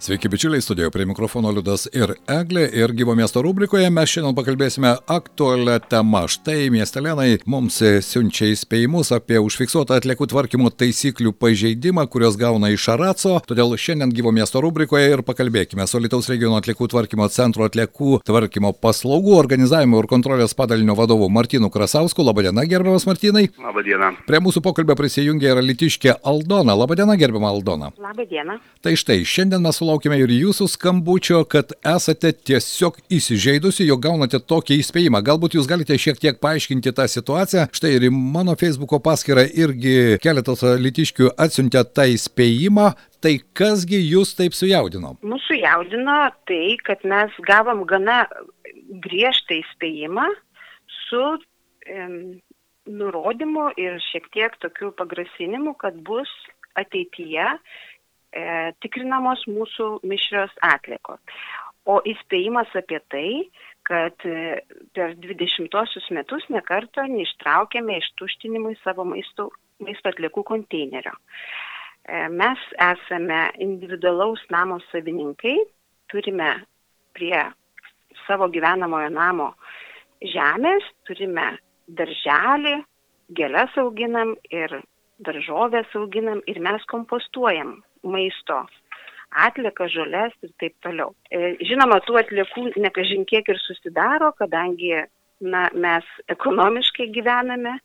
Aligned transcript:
Sveiki 0.00 0.28
bičiuliai, 0.28 0.60
studijoje 0.60 0.90
prie 0.90 1.04
mikrofono 1.06 1.50
Liudas 1.52 1.82
ir 1.92 2.14
Eglė 2.24 2.62
ir 2.72 2.94
gyvo 2.96 3.12
miesto 3.12 3.42
rubrikoje 3.44 3.90
mes 3.92 4.08
šiandien 4.08 4.32
pakalbėsime 4.32 4.94
aktualią 5.12 5.74
temą. 5.92 6.22
Štai 6.32 6.70
miestelėnai 6.72 7.42
mums 7.44 7.76
siunčia 8.06 8.48
įspėjimus 8.48 9.12
apie 9.12 9.36
užfiksuotą 9.44 9.98
atliekų 10.00 10.30
tvarkymo 10.32 10.70
taisyklių 10.72 11.34
pažeidimą, 11.36 12.06
kurios 12.08 12.38
gauna 12.40 12.70
iš 12.72 12.86
Araco. 12.94 13.34
Todėl 13.44 13.76
šiandien 13.76 14.14
gyvo 14.16 14.32
miesto 14.32 14.62
rubrikoje 14.64 15.10
ir 15.18 15.24
pakalbėkime 15.26 15.84
su 15.84 16.00
Lietuvos 16.00 16.30
regiono 16.32 16.56
atliekų 16.62 16.88
tvarkymo 16.94 17.28
centro 17.28 17.68
atliekų 17.68 18.22
tvarkymo 18.24 18.72
paslaugų 18.80 19.36
organizavimo 19.36 20.00
ir 20.00 20.08
kontrolės 20.08 20.56
padalinio 20.56 20.96
vadovu 20.96 21.28
Martinu 21.28 21.68
Krasausku. 21.68 22.24
Labadiena, 22.24 22.64
gerbiamas 22.64 23.04
Martinai. 23.04 23.50
Labadiena. 23.60 24.14
Prie 24.24 24.40
mūsų 24.40 24.64
pokalbio 24.64 24.96
prisijungia 24.96 25.52
ir 25.52 25.62
Litiškė 25.68 26.16
Aldona. 26.24 26.72
Labadiena, 26.86 27.20
gerbiama 27.20 27.52
Aldona. 27.52 27.92
Labadiena. 28.00 28.56
Tai 28.80 28.96
štai, 28.96 29.20
šiandien 29.28 29.60
mes 29.60 29.84
sulaukime 29.90 30.20
ir 30.22 30.30
jūsų 30.30 30.68
skambučio, 30.70 31.40
kad 31.50 31.72
esate 31.82 32.30
tiesiog 32.46 33.00
įsižeidusi, 33.10 33.88
jog 33.88 34.04
gaunate 34.04 34.38
tokį 34.38 34.76
įspėjimą. 34.84 35.18
Galbūt 35.26 35.56
jūs 35.56 35.66
galite 35.66 35.96
šiek 35.98 36.20
tiek 36.22 36.38
paaiškinti 36.38 36.92
tą 36.94 37.08
situaciją. 37.10 37.64
Štai 37.74 37.96
ir 37.96 38.06
mano 38.14 38.54
Facebook'o 38.54 39.00
paskyrą 39.02 39.48
irgi 39.50 40.20
keletas 40.22 40.62
litiškių 40.62 41.32
atsiuntė 41.34 41.82
tą 41.90 42.06
įspėjimą. 42.14 42.92
Tai 43.20 43.34
kasgi 43.58 43.98
jūs 44.12 44.36
taip 44.38 44.54
sujaudino? 44.54 45.16
Mūsų 45.26 45.58
jaudino 45.58 46.20
tai, 46.46 46.76
kad 46.86 47.02
mes 47.02 47.34
gavom 47.48 47.82
gana 47.82 48.22
griežtą 49.02 49.58
įspėjimą 49.58 50.28
su 51.08 51.24
em, 51.90 52.38
nurodymu 52.86 53.72
ir 53.74 53.98
šiek 54.12 54.30
tiek 54.30 54.54
tokiu 54.62 54.94
pagrasinimu, 54.94 55.74
kad 55.82 55.98
bus 56.06 56.30
ateityje 56.78 57.48
e, 57.50 57.58
tikrinamos 58.82 59.42
mūsų 59.50 59.86
mišrios 60.06 60.52
atliekos. 60.62 61.18
O 61.88 61.98
įspėjimas 62.06 62.70
apie 62.76 63.00
tai, 63.10 63.28
kad 63.88 64.26
e, 64.28 64.60
per 64.94 65.16
20 65.18 66.12
metus 66.14 66.44
nekarto 66.52 67.02
neištraukėme 67.08 67.96
ištuštinimui 68.02 68.76
savo 68.84 69.06
maisto, 69.08 69.48
maisto 69.82 70.12
atliekų 70.12 70.44
konteinerio. 70.52 71.14
E, 71.16 72.28
mes 72.28 72.60
esame 72.76 73.40
individualaus 73.64 74.44
namo 74.52 74.78
savininkai, 74.90 75.56
turime 76.12 76.52
prie 77.16 77.42
savo 78.26 78.50
gyvenamojo 78.52 79.10
namo 79.16 79.50
žemės, 80.20 80.86
turime 81.08 81.54
darželį, 81.88 82.76
gėlės 83.34 83.76
auginam 83.80 84.36
ir 84.52 84.82
daržovės 85.24 85.90
auginam 85.96 86.44
ir 86.46 86.60
mes 86.62 86.84
kompostuojam 86.92 87.80
maisto 88.06 88.64
atliekas, 89.30 89.92
žolės 89.94 90.34
ir 90.42 90.50
taip 90.58 90.74
toliau. 90.82 91.14
E, 91.30 91.54
žinoma, 91.62 92.00
tų 92.06 92.18
atliekų 92.18 92.72
nekažin 92.82 93.24
kiek 93.30 93.48
ir 93.52 93.60
susidaro, 93.62 94.32
kadangi 94.38 95.04
na, 95.40 95.68
mes 95.72 96.06
ekonomiškai 96.32 97.08
gyvename, 97.14 97.76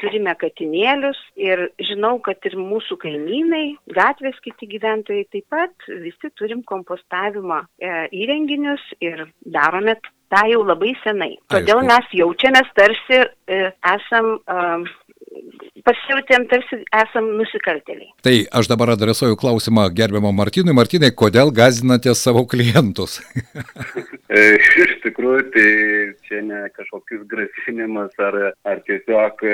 turime 0.00 0.34
katinėlius 0.40 1.18
ir 1.38 1.68
žinau, 1.90 2.16
kad 2.24 2.42
ir 2.48 2.56
mūsų 2.58 2.98
kaimynai, 3.04 3.76
gatvės 3.94 4.38
kiti 4.44 4.68
gyventojai 4.74 5.28
taip 5.32 5.46
pat 5.52 5.88
visi 6.02 6.32
turim 6.38 6.64
kompostavimo 6.66 7.62
e, 7.78 7.92
įrenginius 8.16 8.82
ir 9.04 9.26
darome 9.44 9.96
tą 10.32 10.42
jau 10.50 10.62
labai 10.66 10.94
senai. 11.04 11.36
Todėl 11.52 11.84
Aišku. 11.84 11.90
mes 11.92 12.14
jaučiamės 12.20 12.72
tarsi 12.78 13.22
e, 13.22 13.60
esam. 13.94 14.38
E, 14.42 15.04
Pasijautėm 15.86 16.46
tarsi 16.50 16.80
esam 16.98 17.28
nusikaltėliai. 17.38 18.08
Tai 18.26 18.34
aš 18.58 18.70
dabar 18.72 18.94
adresuoju 18.96 19.38
klausimą 19.38 19.86
gerbiamam 19.94 20.34
Martinui. 20.34 20.74
Martinai, 20.74 21.12
kodėl 21.14 21.52
gazinate 21.54 22.14
savo 22.18 22.46
klientus? 22.50 23.20
E, 24.26 24.56
Iš 24.82 24.96
tikrųjų, 25.04 25.42
tai 25.54 25.68
čia 26.26 26.40
ne 26.42 26.64
kažkokius 26.74 27.20
grasinimas 27.30 28.10
ar, 28.18 28.34
ar 28.66 28.80
tiesiog 28.88 29.44
e, 29.46 29.52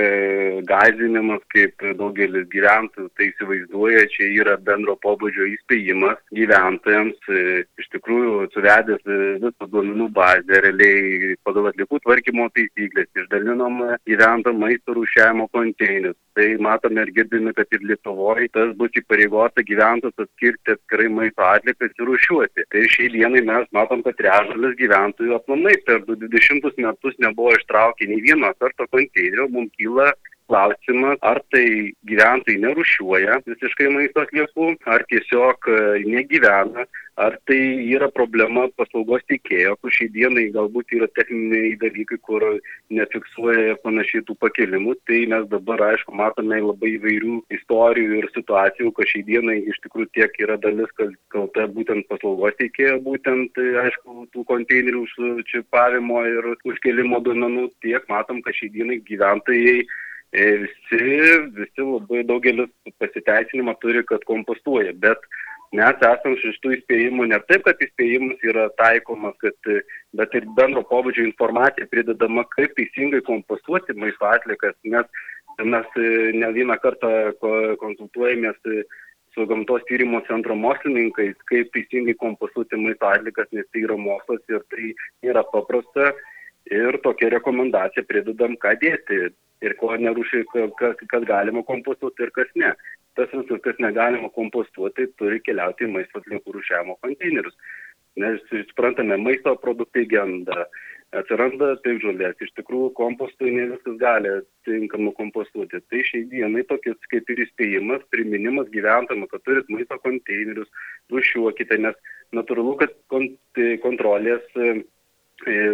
gazinimas, 0.64 1.42
kaip 1.52 1.84
daugelis 1.98 2.46
gyventojų 2.50 3.10
tai 3.18 3.28
įsivaizduoja, 3.28 4.06
čia 4.14 4.30
yra 4.40 4.56
bendro 4.56 4.96
pobūdžio 5.04 5.50
įspėjimas 5.52 6.16
gyventojams. 6.32 7.20
E, 7.28 7.44
Iš 7.82 7.90
tikrųjų, 7.98 8.48
suvedęs 8.54 9.04
visą 9.44 9.68
duomenų 9.68 10.08
bazę, 10.16 10.62
realiai 10.64 11.36
pagal 11.44 11.68
atlikų 11.70 12.00
tvarkymo 12.06 12.48
taisyklės, 12.56 13.12
išdalinom 13.12 13.82
gyventojų 14.08 14.56
maisto 14.56 14.96
rūšiavimo 14.96 15.50
konteinerius. 15.72 16.16
Tai 16.34 16.56
matome 16.60 17.02
ir 17.02 17.12
girdime, 17.12 17.52
kad 17.52 17.66
ir 17.72 17.82
Lietuvoje 17.84 18.48
tas 18.52 18.72
bus 18.76 18.90
įpareigota 18.96 19.62
gyventojus 19.62 20.24
atskirti 20.24 20.72
atskirai 20.72 21.08
maisto 21.12 21.44
atlikas 21.44 21.92
ir 21.92 22.08
rūšiuoti. 22.08 22.64
Tai 22.72 22.84
šiai 22.88 23.10
dienai 23.12 23.42
mes 23.44 23.68
matom, 23.72 24.02
kad 24.02 24.16
trečdalis 24.16 24.76
gyventojų 24.80 25.36
aplamai 25.36 25.74
per 25.86 26.00
20 26.08 26.80
metus 26.86 27.18
nebuvo 27.18 27.52
ištraukę 27.58 28.08
nei 28.08 28.22
vieno 28.24 28.52
karto 28.58 28.86
konteinerio. 28.88 29.48
Mums 29.52 29.72
kyla 29.76 30.12
klausimas, 30.50 31.18
ar 31.22 31.40
tai 31.52 31.92
gyventojai 32.08 32.60
nerušiuoja 32.64 33.38
visiškai 33.46 33.90
maisto 33.94 34.24
atliekų, 34.24 34.74
ar 34.90 35.04
tiesiog 35.10 35.70
e, 35.70 35.78
negyvena, 36.08 36.86
ar 37.20 37.36
tai 37.48 37.60
yra 37.92 38.08
problema 38.12 38.66
paslaugos 38.78 39.24
teikėjo, 39.28 39.74
kur 39.80 39.92
šiai 39.92 40.10
dienai 40.14 40.46
galbūt 40.54 40.94
yra 40.96 41.08
techniniai 41.16 41.74
dalykai, 41.80 42.18
kur 42.26 42.44
nefiksuoja 42.92 43.76
panašiai 43.84 44.24
tų 44.28 44.36
pakelimų. 44.40 44.96
Tai 45.08 45.18
mes 45.34 45.48
dabar, 45.52 45.84
aišku, 45.92 46.14
matome 46.16 46.60
labai 46.64 46.94
įvairių 46.96 47.40
istorijų 47.58 48.20
ir 48.22 48.30
situacijų, 48.36 48.92
kad 48.96 49.10
šiai 49.12 49.24
dienai 49.28 49.58
iš 49.72 49.80
tikrųjų 49.84 50.12
tiek 50.16 50.38
yra 50.44 50.56
dalis, 50.62 50.92
kalta 51.34 51.68
būtent 51.76 52.08
paslaugos 52.12 52.56
teikėjo, 52.60 53.00
būtent, 53.08 53.52
tai, 53.56 53.68
aišku, 53.86 54.28
tų 54.32 54.46
konteinerių 54.48 55.04
užčipavimo 55.04 56.24
ir 56.28 56.54
užkelimo 56.68 57.20
duomenų, 57.24 57.68
tiek 57.84 58.08
matom, 58.12 58.40
kad 58.44 58.56
šiai 58.56 58.72
dienai 58.72 59.02
gyventojai 59.04 59.82
E, 59.82 59.90
visi, 60.32 60.98
visi 61.56 61.84
labai 61.84 62.22
daugelis 62.24 62.70
pasiteisinimą 62.98 63.74
turi, 63.80 64.04
kad 64.08 64.24
kompostuoja, 64.24 64.94
bet 64.96 65.20
mes 65.76 66.06
esam 66.08 66.36
šitų 66.40 66.72
įspėjimų 66.78 67.28
ne 67.32 67.38
taip, 67.48 67.64
kad 67.66 67.80
įspėjimas 67.84 68.40
yra 68.48 68.68
taikomas, 68.80 69.36
kad, 69.44 69.70
bet 70.16 70.34
ir 70.36 70.48
bendro 70.56 70.84
pobūdžio 70.88 71.26
informacija 71.28 71.88
pridedama, 71.90 72.46
kaip 72.56 72.74
teisingai 72.76 73.20
kompostuoti 73.28 73.96
maisto 73.96 74.28
atlikas, 74.28 74.76
nes 74.84 75.06
mes 75.60 75.96
e, 76.00 76.32
ne 76.32 76.48
vieną 76.56 76.78
kartą 76.80 77.08
ko- 77.40 77.76
konsultuojamės 77.80 78.56
su 79.32 79.46
gamtos 79.48 79.84
tyrimo 79.88 80.20
centro 80.28 80.56
mokslininkais, 80.56 81.36
kaip 81.48 81.72
teisingai 81.76 82.16
kompostuoti 82.20 82.80
maisto 82.80 83.08
atlikas, 83.08 83.48
nes 83.52 83.68
tai 83.72 83.84
yra 83.84 83.96
mokslas 84.00 84.40
ir 84.48 84.64
tai 84.72 84.92
nėra 85.24 85.44
paprasta. 85.52 86.12
Ir 86.70 86.94
tokia 87.02 87.32
rekomendacija 87.32 88.04
pridedam, 88.06 88.54
ką 88.60 88.76
dėti 88.78 89.32
ir 89.62 89.76
ko 89.80 89.92
nerūšiai, 89.98 90.46
kas, 90.78 90.98
kas 91.12 91.28
galima 91.28 91.62
kompostuoti 91.68 92.26
ir 92.26 92.34
kas 92.36 92.50
ne. 92.58 92.72
Tas 93.18 93.32
visas, 93.34 93.60
kas 93.64 93.80
negalima 93.84 94.30
kompostuoti, 94.32 95.10
turi 95.20 95.40
keliauti 95.44 95.84
į 95.86 95.92
maisto 95.96 96.22
atliekų 96.22 96.56
rūšiavimo 96.56 96.96
konteinerius. 97.04 97.56
Nes 98.20 98.40
suprantame, 98.68 99.16
maisto 99.20 99.52
produktai 99.60 100.04
genda, 100.08 100.66
atsiranda 101.16 101.74
taip 101.84 102.00
žolės, 102.04 102.36
iš 102.44 102.52
tikrųjų 102.56 102.90
kompostui 102.96 103.52
ne 103.52 103.66
viskas 103.70 103.98
gali 104.00 104.32
tinkamai 104.68 105.12
kompostuoti. 105.18 105.80
Tai 105.92 106.00
šiai 106.08 106.24
dienai 106.32 106.64
tokias 106.68 106.96
kaip 107.12 107.28
ir 107.32 107.44
įspėjimas, 107.46 108.04
priminimas 108.12 108.68
gyventojams, 108.72 109.28
kad 109.32 109.44
turit 109.48 109.68
maisto 109.72 110.00
konteinerius, 110.04 110.72
rūšiuokite, 111.12 111.80
nes 111.84 111.96
natūralu, 112.36 112.78
kad 112.80 112.96
kont 113.12 113.62
kontrolės 113.84 114.44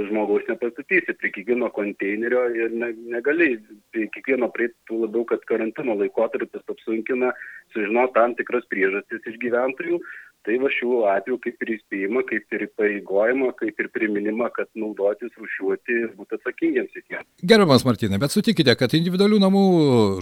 žmogaus 0.09 0.47
nepastatysi 0.49 1.15
prie 1.21 1.31
kiekvieno 1.35 1.69
konteinerio 1.77 2.45
ir 2.57 2.73
ne, 2.73 2.93
negali 3.13 3.51
prie 3.93 4.07
kiekvieno 4.15 4.49
prieiti, 4.55 4.77
labiau, 4.91 5.25
kad 5.29 5.45
karantino 5.51 5.97
laikotarpis 5.99 6.65
apsunkina 6.73 7.33
sužinoti 7.75 8.17
tam 8.17 8.35
tikras 8.39 8.65
priežastis 8.73 9.29
iš 9.29 9.37
gyventojų. 9.45 10.01
Tai 10.49 10.57
va 10.63 10.69
šiuo 10.73 11.03
atveju 11.13 11.37
kaip 11.45 11.65
ir 11.65 11.71
įspėjimą, 11.75 12.23
kaip 12.25 12.55
ir 12.57 12.63
pareigojimą, 12.81 13.51
kaip 13.59 13.83
ir 13.83 13.89
priminimą, 13.93 14.47
kad 14.55 14.71
naudotis, 14.81 15.35
rušiuoti 15.37 15.97
ir 16.07 16.15
būti 16.17 16.39
atsakingiems 16.39 16.95
visiems. 16.97 17.27
Gerbiamas 17.51 17.85
Martinai, 17.85 18.17
bet 18.23 18.33
sutikite, 18.33 18.73
kad 18.81 18.95
individualių 18.97 19.43
namų 19.43 19.65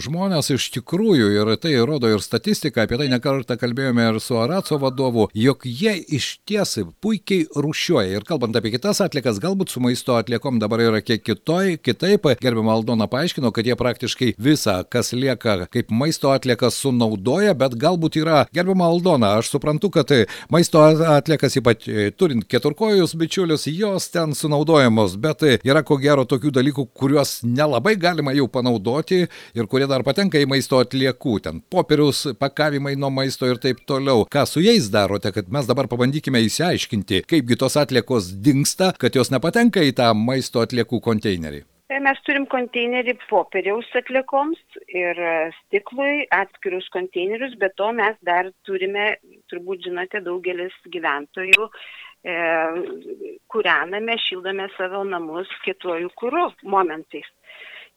žmonės 0.02 0.50
iš 0.56 0.66
tikrųjų, 0.74 1.28
ir 1.30 1.50
tai 1.62 1.76
rodo 1.86 2.10
ir 2.10 2.24
statistika, 2.24 2.82
apie 2.82 2.98
tai 2.98 3.06
nekartą 3.12 3.54
kalbėjome 3.60 4.08
ir 4.08 4.18
su 4.24 4.34
Araco 4.42 4.80
vadovu, 4.82 5.28
jog 5.30 5.62
jie 5.62 5.94
iš 6.18 6.26
ties 6.42 6.74
puikiai 6.98 7.46
rušiuoja. 7.54 8.18
Ir 8.18 8.26
kalbant 8.26 8.58
apie 8.58 8.74
kitas 8.74 9.04
atlikas, 9.06 9.38
galbūt 9.38 9.76
su 9.76 9.84
maisto 9.84 10.18
atliekom 10.18 10.58
dabar 10.58 10.82
yra 10.88 11.04
kiek 11.06 11.22
kitoj, 11.22 11.76
kitaip. 11.86 12.26
Gerbiama 12.42 12.74
Aldona 12.74 13.06
paaiškino, 13.14 13.54
kad 13.54 13.70
jie 13.70 13.78
praktiškai 13.78 14.32
visą, 14.42 14.80
kas 14.90 15.14
lieka 15.14 15.68
kaip 15.70 15.94
maisto 15.94 16.34
atliekas, 16.34 16.82
sunaudoja, 16.82 17.54
bet 17.54 17.78
galbūt 17.78 18.18
yra, 18.24 18.42
gerbiama 18.50 18.90
Aldona, 18.90 19.36
aš 19.38 19.54
suprantu, 19.54 19.94
kad 19.94 20.15
maisto 20.52 20.82
atliekas, 20.82 21.58
ypač 21.60 21.88
turint 22.18 22.46
keturkojus 22.48 23.16
bičiulius, 23.18 23.66
jos 23.72 24.08
ten 24.14 24.34
sunaudojamos, 24.36 25.16
bet 25.20 25.44
yra 25.58 25.82
ko 25.86 25.98
gero 26.02 26.26
tokių 26.28 26.52
dalykų, 26.58 26.86
kuriuos 26.96 27.38
nelabai 27.46 27.96
galima 28.00 28.34
jau 28.36 28.48
panaudoti 28.52 29.22
ir 29.26 29.70
kurie 29.70 29.88
dar 29.90 30.04
patenka 30.06 30.40
į 30.40 30.48
maisto 30.50 30.80
atliekų, 30.82 31.36
ten 31.44 31.62
popieriaus 31.70 32.26
pakavimai 32.40 32.96
nuo 32.96 33.12
maisto 33.12 33.48
ir 33.50 33.60
taip 33.62 33.84
toliau. 33.88 34.26
Ką 34.32 34.46
su 34.48 34.64
jais 34.64 34.90
darote, 34.92 35.32
kad 35.34 35.52
mes 35.52 35.68
dabar 35.68 35.90
pabandykime 35.90 36.42
įsiaiškinti, 36.46 37.24
kaipgi 37.28 37.60
tos 37.60 37.78
atliekos 37.80 38.32
dinksta, 38.42 38.94
kad 39.00 39.16
jos 39.16 39.32
nepatenka 39.34 39.84
į 39.84 39.96
tą 40.00 40.12
maisto 40.16 40.64
atliekų 40.64 41.02
konteinerį? 41.04 41.64
Tai 41.86 42.00
mes 42.02 42.18
turim 42.26 42.48
konteinerį 42.50 43.12
popieriaus 43.30 43.86
atliekoms 43.98 44.58
ir 44.90 45.20
stiklui 45.60 46.24
atskirius 46.34 46.88
konteinerius, 46.94 47.54
bet 47.60 47.76
to 47.78 47.92
mes 47.94 48.16
dar 48.26 48.48
turime, 48.66 49.04
turbūt 49.52 49.86
žinote, 49.86 50.18
daugelis 50.26 50.74
gyventojų 50.96 51.68
e, 51.68 52.34
kūrename, 53.54 54.18
šildome 54.24 54.66
savo 54.74 55.04
namus 55.06 55.52
kietuojų 55.62 56.10
kūrų 56.18 56.44
momentais. 56.74 57.30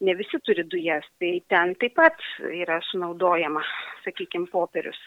Ne 0.06 0.14
visi 0.22 0.38
turi 0.46 0.68
dujas, 0.70 1.10
tai 1.18 1.40
ten 1.50 1.74
taip 1.82 1.98
pat 1.98 2.22
yra 2.46 2.78
sunaudojama, 2.92 3.66
sakykime, 4.06 4.52
popierius. 4.54 5.02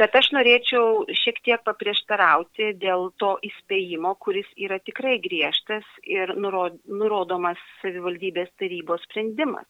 Bet 0.00 0.14
aš 0.14 0.28
norėčiau 0.36 1.06
šiek 1.22 1.40
tiek 1.46 1.62
paprieštarauti 1.64 2.74
dėl 2.78 3.08
to 3.18 3.38
įspėjimo, 3.48 4.12
kuris 4.20 4.46
yra 4.60 4.78
tikrai 4.78 5.16
griežtas 5.24 5.86
ir 6.04 6.34
nurodomas 6.36 7.62
savivaldybės 7.80 8.52
tarybos 8.60 9.02
sprendimas, 9.08 9.66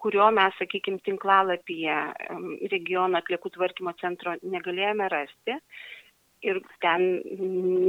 kurio 0.00 0.30
mes, 0.32 0.56
sakykime, 0.58 1.02
tinklalapyje 1.04 1.98
regiono 2.72 3.20
atliekų 3.20 3.52
tvarkymo 3.58 3.94
centro 4.00 4.34
negalėjome 4.42 5.10
rasti. 5.12 5.60
Ir 6.44 6.60
ten 6.80 7.22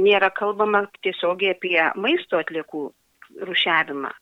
nėra 0.04 0.30
kalbama 0.32 0.86
tiesiogiai 1.04 1.56
apie 1.56 1.80
maisto 2.00 2.38
atliekų 2.40 2.86
rušiavimą 3.48 4.12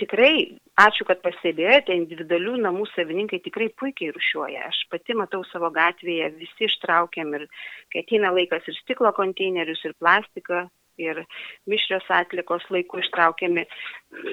tikrai 0.00 0.32
ačiū, 0.80 1.06
kad 1.08 1.20
pastebėjote, 1.24 1.94
individualių 1.96 2.56
namų 2.64 2.86
savininkai 2.92 3.40
tikrai 3.44 3.68
puikiai 3.80 4.14
rušiuoja. 4.14 4.66
Aš 4.70 4.82
pati 4.92 5.16
matau 5.18 5.42
savo 5.50 5.70
gatvėje, 5.74 6.32
visi 6.40 6.68
ištraukiam 6.68 7.32
ir 7.38 7.46
kai 7.92 8.04
ateina 8.04 8.32
laikas 8.34 8.66
ir 8.68 8.76
stiklo 8.82 9.12
konteinerius, 9.16 9.84
ir 9.88 9.96
plastiką, 10.00 10.66
ir 11.00 11.22
mišrios 11.68 12.06
atlikos 12.12 12.64
laiku 12.72 13.00
ištraukiami. 13.02 13.66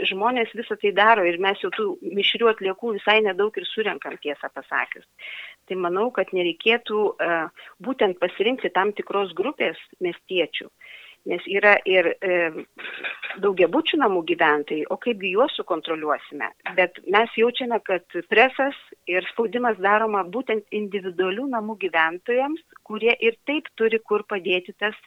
Žmonės 0.10 0.54
visą 0.56 0.77
tai 0.80 0.94
daro 0.95 1.25
ir 1.27 1.39
mes 1.44 1.60
jau 1.63 1.71
tų 1.75 1.88
mišrių 2.15 2.54
atliekų 2.54 2.95
visai 2.98 3.19
nedaug 3.25 3.56
ir 3.60 3.68
surenkam 3.68 4.15
tiesą 4.24 4.51
pasakius. 4.56 5.07
Tai 5.68 5.80
manau, 5.80 6.10
kad 6.15 6.31
nereikėtų 6.36 7.04
uh, 7.12 7.65
būtent 7.83 8.19
pasirinkti 8.24 8.71
tam 8.75 8.95
tikros 8.95 9.36
grupės 9.36 9.80
miestiečių 10.04 10.69
nes 11.30 11.44
yra 11.48 11.74
ir 11.88 12.10
e, 12.20 12.38
daugiabučių 13.44 14.00
namų 14.02 14.24
gyventojai, 14.31 14.86
o 14.92 14.98
kaipgi 15.02 15.34
juos 15.34 15.56
sukontroliuosime. 15.58 16.50
Bet 16.78 17.00
mes 17.16 17.31
jaučiame, 17.40 17.80
kad 17.88 18.18
presas 18.31 18.78
ir 19.10 19.25
spaudimas 19.31 19.80
daroma 19.81 20.25
būtent 20.36 20.68
individualių 20.75 21.48
namų 21.56 21.78
gyventojams, 21.86 22.64
kurie 22.84 23.16
ir 23.24 23.40
taip 23.48 23.72
turi 23.80 24.02
kur 24.04 24.25
padėti 24.30 24.75
tas 24.80 24.98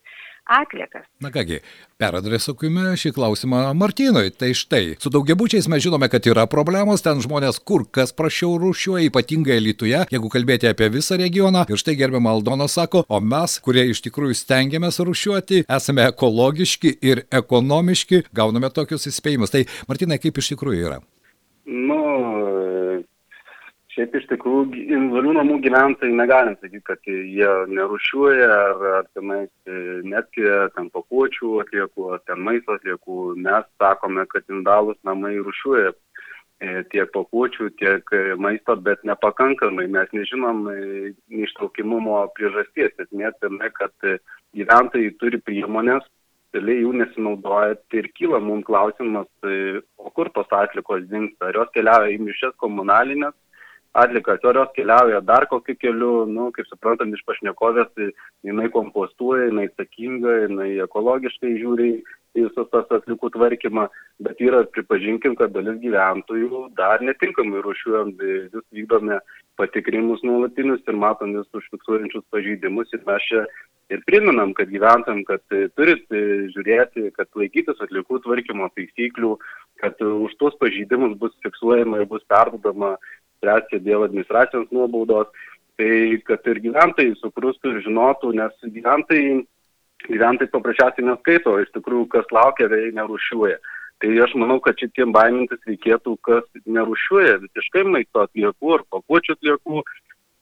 atliekas. 0.46 1.04
Na 1.20 1.30
kągi, 1.34 1.60
peradresuokime 2.00 2.94
šį 2.98 3.12
klausimą 3.16 3.62
Martynui. 3.78 4.30
Tai 4.30 4.52
štai, 4.56 4.96
su 5.02 5.10
daugiabučiais 5.12 5.68
mes 5.72 5.82
žinome, 5.84 6.08
kad 6.12 6.26
yra 6.30 6.46
problemos, 6.50 7.02
ten 7.04 7.20
žmonės 7.24 7.58
kur 7.66 7.86
kas 7.90 8.14
prašiau 8.16 8.56
rūšiuoja, 8.62 9.08
ypatingai 9.10 9.58
Lietuvoje, 9.62 10.04
jeigu 10.12 10.30
kalbėti 10.32 10.70
apie 10.70 10.90
visą 10.92 11.18
regioną. 11.20 11.66
Ir 11.70 11.80
štai 11.80 11.96
gerbiamą 11.98 12.36
Aldoną 12.36 12.68
sako, 12.70 13.04
o 13.08 13.20
mes, 13.20 13.58
kurie 13.64 13.88
iš 13.90 14.04
tikrųjų 14.06 14.38
stengiamės 14.38 15.00
rūšiuoti, 15.02 15.64
esame 15.66 16.06
ekologiški 16.12 16.96
ir 17.02 17.26
ekonomiški, 17.34 18.26
gauname 18.36 18.70
tokius 18.70 19.10
įspėjimus. 19.10 19.54
Tai 19.54 19.66
Martynai, 19.90 20.20
kaip 20.22 20.38
iš 20.42 20.54
tikrųjų 20.54 20.88
yra? 20.90 21.02
Nu, 21.66 21.98
Šiaip 23.96 24.12
iš 24.18 24.26
tikrųjų 24.28 24.82
invalių 24.92 25.30
namų 25.38 25.54
gyventojai 25.64 26.12
negalim 26.12 26.52
sakyti, 26.60 26.82
kad 26.84 27.06
jie 27.08 27.46
nerušiuoja 27.72 28.48
ar, 28.52 28.82
ar 28.98 29.06
tenais 29.16 29.48
e, 29.64 29.76
netkiria 30.04 30.66
ten 30.74 30.90
pakuočių 30.92 31.52
atliekų, 31.62 32.10
ar 32.12 32.20
ten 32.28 32.42
maisto 32.44 32.76
atliekų. 32.76 33.20
Mes 33.46 33.64
sakome, 33.80 34.26
kad 34.34 34.52
indalus 34.52 34.98
namai 35.08 35.38
rušiuoja 35.38 35.94
e, 35.94 36.82
tiek 36.92 37.08
pakuočių, 37.14 37.70
tiek 37.80 38.12
e, 38.12 38.20
maisto, 38.36 38.76
bet 38.88 39.00
nepakankamai. 39.08 39.86
Mes 39.96 40.12
nežinom 40.12 40.60
neištraukimumo 41.32 42.20
priežasties. 42.36 42.92
Esmė 43.06 43.32
tame, 43.40 43.72
kad 43.80 44.10
gyventojai 44.60 45.16
turi 45.24 45.40
priemonės, 45.48 46.04
realiai 46.52 46.84
jų 46.84 46.92
nesinaudoja. 47.00 47.80
Tai 47.88 48.04
ir 48.04 48.12
kyla 48.20 48.44
mums 48.44 48.68
klausimas, 48.68 49.32
o 49.96 50.12
kur 50.12 50.28
tos 50.36 50.52
atlikos 50.52 51.08
dinksta? 51.08 51.48
Ar 51.48 51.62
jos 51.62 51.74
keliauja 51.80 52.12
į 52.12 52.20
mišęs 52.28 52.60
komunalinės? 52.60 53.40
Atlikas, 54.02 54.44
ar 54.44 54.60
jos 54.60 54.74
keliauja 54.76 55.22
dar 55.24 55.46
kokiu 55.50 55.76
keliu, 55.80 56.12
nu, 56.28 56.50
kaip 56.56 56.68
suprantam 56.68 57.14
iš 57.14 57.22
pašnekovės, 57.28 57.88
tai 57.96 58.10
jinai 58.46 58.68
kompostuoja, 58.74 59.48
jinai 59.50 59.68
atsakinga, 59.70 60.36
jinai 60.46 60.70
ekologiškai 60.84 61.56
žiūri 61.62 61.90
visus 62.36 62.68
tas 62.72 62.90
atlikų 62.92 63.30
tvarkymą, 63.34 63.86
bet 64.24 64.40
yra, 64.44 64.62
pripažinkim, 64.74 65.36
kad 65.40 65.54
dalis 65.54 65.78
gyventojų 65.80 66.66
dar 66.76 67.04
netinkamai 67.04 67.62
rušiuojam, 67.64 68.12
vis 68.20 68.66
vykdome 68.76 69.20
patikrinimus 69.56 70.20
nuolatinius 70.26 70.84
ir 70.84 71.00
matom 71.00 71.32
vis 71.38 71.48
užfiksuojančius 71.56 72.26
pažeidimus 72.34 72.92
ir 72.92 73.04
mes 73.08 73.28
čia 73.30 73.46
ir 73.92 74.02
priminam, 74.08 74.52
kad 74.56 74.70
gyventam, 74.72 75.22
kad 75.28 75.42
turit 75.78 76.04
žiūrėti, 76.54 77.10
kad 77.16 77.30
laikytis 77.38 77.80
atlikų 77.82 78.20
tvarkymo 78.24 78.68
taisyklių, 78.76 79.36
kad 79.82 80.00
už 80.02 80.34
tuos 80.40 80.56
pažeidimus 80.60 81.16
bus 81.20 81.36
fiksuojama 81.46 82.02
ir 82.02 82.10
bus 82.10 82.24
perdodama 82.28 82.96
spręsti 83.46 83.80
dėl 83.84 84.06
administracijos 84.06 84.66
nuobaudos, 84.74 85.30
tai 85.78 86.18
kad 86.26 86.46
ir 86.50 86.60
gyventojai 86.64 87.14
suprustų 87.20 87.74
ir 87.74 87.82
žinotų, 87.86 88.32
nes 88.34 88.52
gyventojai, 88.64 89.44
gyventojai 90.08 90.50
paprasčiausiai 90.52 91.06
neskaito, 91.06 91.58
iš 91.60 91.70
tikrųjų, 91.76 92.08
kas 92.08 92.26
laukia, 92.32 92.68
tai 92.72 92.90
nerušiuoja. 92.96 93.58
Tai 94.00 94.08
aš 94.20 94.34
manau, 94.36 94.58
kad 94.60 94.76
šitiem 94.76 95.12
baimintis 95.12 95.60
reikėtų, 95.68 96.16
kas 96.26 96.44
nerušiuoja 96.66 97.38
visiškai 97.44 97.84
maisto 97.88 98.26
atliekų 98.26 98.74
ar 98.74 98.84
pakuočių 98.92 99.36
atliekų, 99.36 99.84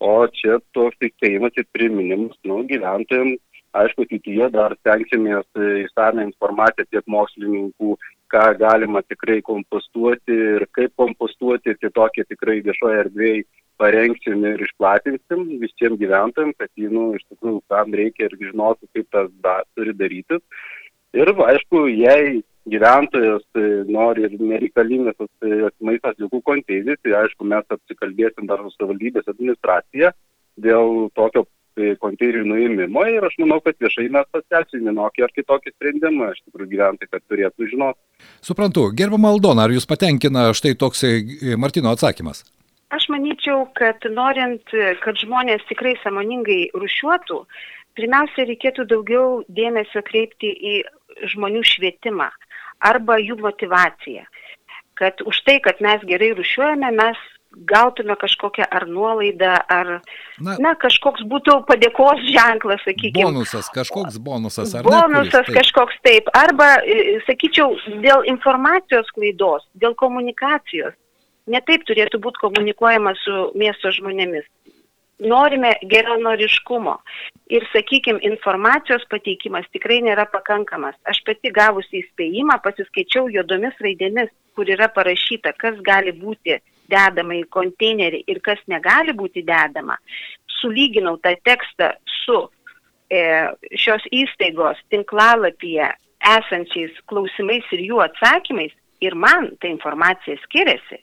o 0.03 0.15
čia 0.35 0.59
toks 0.75 0.99
įspėjimas 1.07 1.55
ir 1.59 1.69
priminimas 1.73 2.39
nu, 2.45 2.63
gyventojams. 2.71 3.43
Aišku, 3.75 4.05
ateityje 4.07 4.47
dar 4.55 4.71
stengsimės 4.79 5.47
įsame 5.59 6.29
informaciją 6.29 6.87
tiek 6.95 7.09
mokslininkų, 7.11 7.97
ką 8.35 8.47
galima 8.59 9.03
tikrai 9.07 9.41
kompostuoti 9.47 10.39
ir 10.59 10.67
kaip 10.77 10.95
kompostuoti, 11.01 11.77
tai 11.81 11.91
tokie 11.99 12.27
tikrai 12.27 12.61
viešoje 12.67 13.05
erdvėje 13.05 13.45
parengsim 13.81 14.45
ir 14.47 14.63
išplatinsim 14.63 15.45
visiems 15.63 15.99
gyventojams, 16.01 16.57
kad 16.59 16.71
jį, 16.79 16.91
nu, 16.95 17.05
iš 17.19 17.25
tikrųjų, 17.31 17.61
kam 17.71 17.95
reikia 18.01 18.29
ir 18.29 18.37
žinotų, 18.41 18.91
kaip 18.95 19.09
tas 19.15 19.31
da, 19.43 19.61
turi 19.75 19.95
darytis. 19.99 20.43
Ir, 21.15 21.31
aišku, 21.47 21.87
jei 21.91 22.43
gyventojas 22.71 23.45
e, 23.59 23.65
nori 23.91 24.25
ir 24.27 24.37
nereikalingas 24.41 25.19
tas 25.19 25.75
maisto 25.85 26.11
atliekų 26.11 26.41
konteineris, 26.47 27.03
tai 27.05 27.17
aišku, 27.25 27.47
mes 27.51 27.67
apsikalbėsim 27.77 28.49
dar 28.51 28.63
su 28.63 28.73
savivaldybės 28.75 29.29
administracija 29.35 30.15
dėl 30.65 31.11
tokio 31.19 31.45
konteinerių 31.75 32.45
nuėmimo 32.49 33.05
ir 33.11 33.27
aš 33.27 33.37
manau, 33.43 33.61
kad 33.65 33.79
viešai 33.83 34.07
mes 34.15 34.27
paskelbsim 34.35 34.85
vienokį 34.89 35.25
ar 35.27 35.33
kitokį 35.35 35.75
sprendimą, 35.75 36.31
iš 36.35 36.43
tikrųjų 36.47 36.71
gyventojai, 36.75 37.11
kad 37.11 37.25
turėtų 37.31 37.71
žinoti. 37.73 38.01
Suprantu, 38.45 38.89
gerbama 38.97 39.33
Aldona, 39.35 39.67
ar 39.67 39.75
jūs 39.75 39.89
patenkina 39.91 40.49
štai 40.55 40.77
toks 40.79 41.05
e, 41.09 41.15
Martino 41.59 41.95
atsakymas? 41.95 42.45
Aš 42.95 43.09
manyčiau, 43.11 43.65
kad 43.75 44.05
norint, 44.07 44.71
kad 45.03 45.19
žmonės 45.19 45.65
tikrai 45.67 45.97
samoningai 46.05 46.69
rušiuotų, 46.79 47.41
pirmiausia, 47.99 48.47
reikėtų 48.51 48.87
daugiau 48.91 49.43
dėmesio 49.51 50.05
kreipti 50.07 50.53
į 50.55 50.75
žmonių 51.33 51.65
švietimą 51.67 52.29
arba 52.85 53.19
jų 53.19 53.39
motivaciją. 53.43 54.27
Kad 54.99 55.25
už 55.27 55.41
tai, 55.47 55.59
kad 55.63 55.81
mes 55.83 56.05
gerai 56.07 56.31
rušiuojame, 56.39 56.93
mes 56.95 57.19
gautume 57.69 58.17
kažkokią 58.21 58.67
ar 58.71 58.87
nuolaidą, 58.89 59.55
ar 59.69 59.91
na, 60.39 60.57
na, 60.63 60.75
kažkoks 60.81 61.25
būtų 61.31 61.61
padėkos 61.69 62.23
ženklas, 62.35 62.83
sakykime. 62.87 63.27
Bonusas, 63.29 63.71
kažkoks 63.75 64.19
bonusas, 64.19 64.75
ar 64.75 64.87
bonusas 64.87 65.09
ne? 65.09 65.15
Bonusas 65.15 65.53
kažkoks 65.59 66.01
taip. 66.07 66.31
Arba, 66.35 66.77
e, 66.83 67.19
sakyčiau, 67.29 67.77
dėl 68.05 68.27
informacijos 68.31 69.11
klaidos, 69.15 69.67
dėl 69.79 69.97
komunikacijos. 69.99 70.97
Netaip 71.51 71.85
turėtų 71.85 72.23
būti 72.25 72.41
komunikuojama 72.41 73.13
su 73.21 73.51
miesto 73.61 73.93
žmonėmis. 73.93 74.47
Norime 75.23 75.77
geranoriškumo. 75.87 76.97
Ir, 77.55 77.67
sakykime, 77.73 78.19
informacijos 78.27 79.05
pateikimas 79.11 79.67
tikrai 79.73 80.01
nėra 80.03 80.25
pakankamas. 80.33 80.97
Aš 81.07 81.21
pati 81.27 81.53
gavusi 81.55 82.01
įspėjimą 82.03 82.59
pasiskaičiau 82.65 83.29
juodomis 83.31 83.79
raidėmis, 83.85 84.33
kur 84.57 84.71
yra 84.71 84.89
parašyta, 84.91 85.55
kas 85.59 85.79
gali 85.87 86.15
būti 86.19 86.59
dedama 86.91 87.37
į 87.39 87.45
konteinerį 87.55 88.25
ir 88.29 88.41
kas 88.45 88.61
negali 88.71 89.15
būti 89.17 89.45
dedama, 89.47 89.97
sulyginau 90.61 91.17
tą 91.23 91.35
tekstą 91.47 91.93
su 92.25 92.41
e, 93.09 93.23
šios 93.81 94.05
įstaigos 94.13 94.81
tinklalapyje 94.93 95.89
esančiais 96.35 96.97
klausimais 97.11 97.67
ir 97.77 97.85
jų 97.89 98.01
atsakymais 98.05 98.73
ir 99.05 99.15
man 99.15 99.53
ta 99.61 99.69
informacija 99.69 100.37
skiriasi 100.45 101.01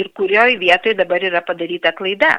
ir 0.00 0.10
kurioje 0.16 0.58
vietoje 0.58 0.96
dabar 0.98 1.22
yra 1.22 1.44
padaryta 1.44 1.92
klaida. 1.96 2.38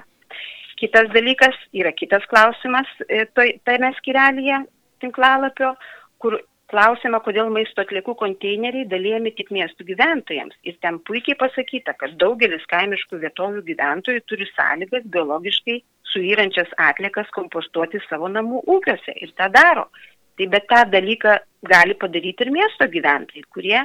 Kitas 0.80 1.08
dalykas 1.14 1.56
yra 1.74 1.94
kitas 1.96 2.26
klausimas 2.32 2.90
e, 3.08 3.24
tame 3.36 3.92
skirelėje 4.00 4.66
tinklalapio, 5.04 5.72
kur 6.20 6.38
klausima, 6.72 7.22
kodėl 7.24 7.52
maisto 7.54 7.84
atliekų 7.84 8.16
konteineriai 8.20 8.88
dalyjami 8.92 9.32
tik 9.38 9.52
miestų 9.56 9.86
gyventojams. 9.92 10.58
Ir 10.68 10.78
ten 10.84 10.98
puikiai 11.08 11.38
pasakyta, 11.40 11.94
kad 12.00 12.18
daugelis 12.22 12.66
kaimiškų 12.72 13.22
vietovių 13.22 13.64
gyventojų 13.70 14.26
turi 14.30 14.48
sąlygas 14.52 15.06
biologiškai 15.14 15.78
suyrančias 16.12 16.72
atliekas 16.90 17.32
kompostuoti 17.36 18.02
savo 18.10 18.32
namų 18.32 18.66
ūkiuose 18.76 19.16
ir 19.22 19.34
tą 19.40 19.50
daro. 19.54 19.88
Tai 20.36 20.50
bet 20.52 20.66
tą 20.68 20.82
dalyką 20.92 21.38
gali 21.70 21.96
padaryti 21.96 22.44
ir 22.44 22.52
miesto 22.52 22.90
gyventojai, 22.92 23.46
kurie 23.56 23.78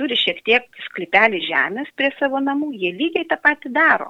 turi 0.00 0.16
šiek 0.16 0.40
tiek 0.46 0.80
sklipelį 0.86 1.42
žemės 1.44 1.90
prie 1.96 2.08
savo 2.16 2.40
namų, 2.40 2.70
jie 2.80 2.94
lygiai 2.96 3.28
tą 3.28 3.36
patį 3.42 3.74
daro. 3.76 4.08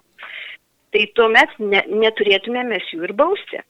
Tai 0.90 1.02
tuomet 1.14 1.52
ne, 1.62 1.82
neturėtume 2.02 2.64
mes 2.66 2.86
jų 2.90 3.04
ir 3.06 3.14
bausti. 3.18 3.62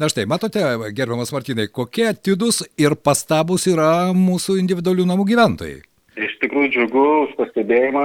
Na 0.00 0.08
štai, 0.10 0.26
matote, 0.26 0.60
gerbiamas 0.96 1.30
Martinai, 1.32 1.68
kokie 1.70 2.08
atidus 2.10 2.64
ir 2.80 2.96
pastabus 2.98 3.68
yra 3.70 4.10
mūsų 4.16 4.58
individualių 4.58 5.06
namų 5.06 5.26
gyventojai. 5.28 5.78
Iš 6.18 6.34
tikrųjų 6.42 6.70
džiugu 6.74 7.04
už 7.24 7.36
pastebėjimą, 7.38 8.04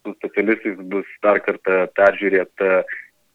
su 0.00 0.14
specialistais 0.16 0.80
bus 0.92 1.08
dar 1.24 1.40
kartą 1.44 1.84
peržiūrėta 1.96 2.82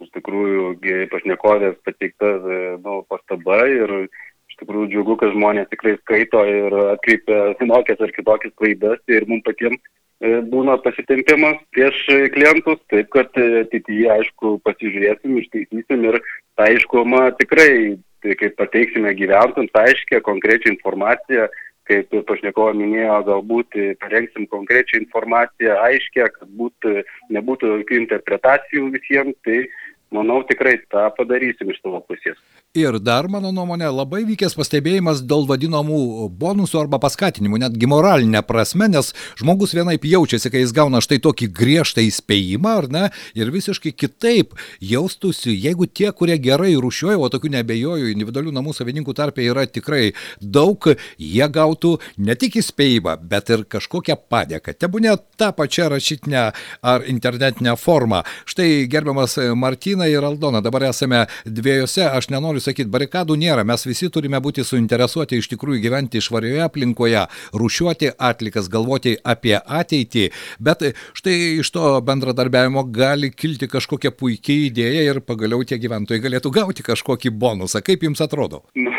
iš 0.04 0.12
tikrųjų 0.18 0.74
pašnekovės 1.14 1.78
pateikta 1.86 2.34
nu, 2.82 3.00
pastaba 3.10 3.62
ir 3.70 3.94
iš 4.06 4.58
tikrųjų 4.60 4.90
džiugu, 4.92 5.18
kad 5.22 5.34
žmonės 5.38 5.70
tikrai 5.72 5.96
skaito 6.02 6.44
ir 6.50 6.76
atkreipia 6.98 7.44
vienokias 7.62 8.02
ar 8.02 8.14
kitokias 8.18 8.58
klaidas 8.58 9.02
ir 9.08 9.30
mums 9.30 9.46
patiems 9.46 9.82
E, 9.82 10.05
būna 10.24 10.78
pasitempimas 10.84 11.60
prieš 11.76 11.98
klientus, 12.34 12.80
taip 12.90 13.10
kad 13.12 13.28
e, 13.36 13.66
ateityje, 13.66 14.10
aišku, 14.12 14.60
pasižiūrėsim, 14.64 15.38
išteisysim 15.42 16.06
ir 16.08 16.20
aiškuma 16.58 17.32
tikrai, 17.40 17.98
tai 18.24 18.36
kaip 18.40 18.56
pateiksime 18.56 19.14
gyventojams 19.14 19.76
aiškę, 19.76 20.22
konkrečią 20.22 20.72
informaciją, 20.74 21.50
kaip 21.86 22.10
pašnekovo 22.26 22.74
minėjo, 22.74 23.20
galbūt 23.28 23.76
parengsim 24.02 24.48
konkrečią 24.50 25.04
informaciją 25.04 25.76
aiškę, 25.84 26.30
kad 26.40 26.50
būt, 26.50 26.88
nebūtų 27.30 27.76
jokių 27.76 28.00
interpretacijų 28.02 28.90
visiems, 28.96 29.36
tai 29.46 29.68
manau 30.16 30.42
tikrai 30.48 30.80
tą 30.90 31.10
padarysim 31.18 31.70
iš 31.70 31.84
savo 31.84 32.02
pusės. 32.08 32.40
Ir 32.76 32.98
dar, 33.00 33.30
mano 33.32 33.54
nuomonė, 33.56 33.88
labai 33.88 34.26
vykęs 34.28 34.52
pastebėjimas 34.60 35.22
dėl 35.24 35.46
vadinamų 35.48 36.26
bonusų 36.36 36.82
arba 36.82 36.98
paskatinimų, 37.00 37.62
netgi 37.64 37.88
moralinė 37.88 38.42
prasme, 38.44 38.90
nes 38.92 39.14
žmogus 39.40 39.72
vienaip 39.78 40.04
jaučiasi, 40.04 40.50
kai 40.52 40.60
jis 40.60 40.74
gauna 40.76 41.00
štai 41.00 41.22
tokį 41.24 41.48
griežtą 41.56 42.04
įspėjimą, 42.04 42.74
ar 42.82 42.88
ne, 42.92 43.04
ir 43.40 43.52
visiškai 43.54 43.94
kitaip 43.96 44.58
jaustųsi, 44.84 45.54
jeigu 45.54 45.88
tie, 45.88 46.10
kurie 46.12 46.36
gerai 46.36 46.74
rušiuoja, 46.84 47.16
o 47.16 47.30
tokių 47.32 47.54
nebejoju, 47.54 48.10
individualių 48.12 48.52
namų 48.58 48.76
savininkų 48.76 49.16
tarpė 49.22 49.48
yra 49.54 49.64
tikrai 49.72 50.12
daug, 50.44 50.90
jie 51.16 51.48
gautų 51.48 51.94
ne 52.28 52.36
tik 52.36 52.60
įspėjimą, 52.60 53.16
bet 53.24 53.54
ir 53.56 53.64
kažkokią 53.72 54.20
padėką. 54.28 54.76
Tebūnė 54.84 55.16
tą 55.40 55.54
pačią 55.56 55.88
rašytinę 55.96 56.44
ar 56.84 57.08
internetinę 57.08 57.80
formą. 57.80 58.26
Štai 58.44 58.84
gerbiamas 58.92 59.40
Martina 59.56 60.12
ir 60.12 60.28
Aldona, 60.28 60.60
dabar 60.60 60.90
esame 60.92 61.24
dviejose, 61.48 62.04
aš 62.12 62.34
nenoriu 62.36 62.65
sakyti, 62.66 62.92
barikadų 62.92 63.38
nėra, 63.40 63.66
mes 63.68 63.86
visi 63.88 64.10
turime 64.14 64.42
būti 64.44 64.66
suinteresuoti 64.66 65.40
iš 65.42 65.50
tikrųjų 65.54 65.84
gyventi 65.86 66.24
švarioje 66.24 66.66
aplinkoje, 66.66 67.26
rušiuoti 67.54 68.14
atlikas, 68.30 68.70
galvoti 68.72 69.16
apie 69.24 69.56
ateitį, 69.60 70.28
bet 70.60 70.88
štai 71.18 71.38
iš 71.62 71.72
to 71.76 71.96
bendradarbiavimo 72.06 72.86
gali 72.96 73.32
kilti 73.32 73.70
kažkokia 73.72 74.14
puikiai 74.16 74.70
idėja 74.70 75.06
ir 75.12 75.22
pagaliau 75.26 75.66
tie 75.68 75.80
gyventojai 75.82 76.24
galėtų 76.24 76.54
gauti 76.60 76.86
kažkokį 76.86 77.34
bonusą. 77.36 77.84
Kaip 77.86 78.06
jums 78.08 78.24
atrodo? 78.26 78.64
Na, 78.76 78.96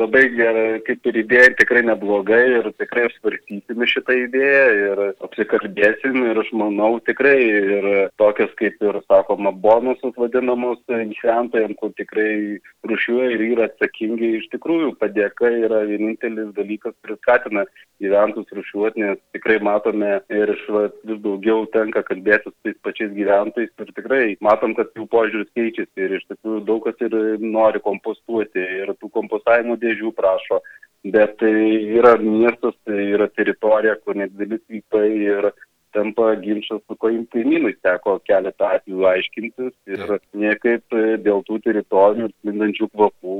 labai 0.00 0.28
gera, 0.34 0.64
kaip 0.86 1.06
ir 1.10 1.18
idėja, 1.22 1.52
tikrai 1.58 1.82
neblogai 1.86 2.42
ir 2.58 2.68
tikrai 2.80 3.06
apsvarstysime 3.08 3.88
šitą 3.90 4.16
idėją 4.24 4.64
ir 4.78 5.02
apsikalbėsim 5.26 6.18
ir 6.30 6.40
aš 6.42 6.50
manau 6.56 6.92
tikrai 7.06 7.36
ir 7.44 7.88
tokias 8.20 8.52
kaip 8.60 8.80
ir 8.84 9.00
sakoma 9.06 9.52
bonusus 9.52 10.16
vadinamus 10.16 10.80
gyventojams, 10.88 11.76
kur 11.80 11.92
tikrai 11.98 12.59
rušiuoja 12.88 13.30
ir 13.34 13.44
yra 13.50 13.68
atsakingi. 13.68 14.30
Iš 14.40 14.48
tikrųjų, 14.54 14.94
padėka 15.00 15.50
yra 15.66 15.82
vienintelis 15.88 16.52
dalykas, 16.56 16.94
kuris 17.02 17.20
skatina 17.22 17.64
gyventus 18.02 18.50
rušiuoti, 18.56 19.04
nes 19.04 19.20
tikrai 19.36 19.58
matome 19.64 20.12
ir 20.32 20.54
iš 20.54 20.66
vis 21.08 21.22
daugiau 21.24 21.66
tenka 21.74 22.02
kalbėti 22.06 22.50
su 22.50 22.56
tais 22.66 22.78
pačiais 22.86 23.14
gyventojais 23.16 23.70
ir 23.70 23.94
tikrai 23.96 24.22
matom, 24.44 24.74
kad 24.78 24.92
jų 24.96 25.08
požiūris 25.12 25.50
keičiasi 25.56 26.06
ir 26.06 26.18
iš 26.18 26.28
tikrųjų 26.32 26.64
daug 26.68 26.84
kas 26.86 27.06
ir 27.06 27.16
nori 27.40 27.82
kompostuoti 27.84 28.64
ir 28.82 28.94
tų 29.00 29.12
kompostavimo 29.16 29.78
dėžių 29.80 30.14
prašo. 30.16 30.62
Bet 31.00 31.38
tai 31.40 31.52
yra 31.96 32.18
miestas, 32.20 32.74
tai 32.84 33.06
yra 33.14 33.30
teritorija, 33.32 33.94
kur 34.04 34.18
nedideli 34.20 34.58
sklypai 34.60 35.06
ir 35.16 35.48
tampa 35.96 36.34
ginčas 36.42 36.80
su 36.86 36.96
kaimynui, 37.00 37.74
teko 37.84 38.18
keletą 38.28 38.70
atvejų 38.76 39.06
aiškintis 39.12 39.74
ir 39.90 40.16
niekaip 40.44 40.96
e, 40.96 41.18
dėl 41.24 41.44
tų 41.48 41.60
teritorijų 41.66 42.28
ir 42.28 42.34
sklindančių 42.38 42.90
kvapų 42.94 43.36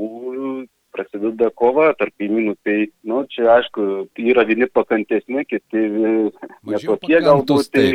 prasideda 0.95 1.51
kova 1.55 1.91
tarp 1.99 2.15
kaimynų. 2.21 2.57
Tai, 2.67 2.77
nu, 3.07 3.23
čia 3.33 3.47
aišku, 3.57 3.87
yra 4.33 4.45
vieni 4.49 4.69
pakantesni, 4.71 5.45
kiti 5.49 5.85
netokie 6.67 7.21
galbūt. 7.25 7.71
Tai, 7.75 7.87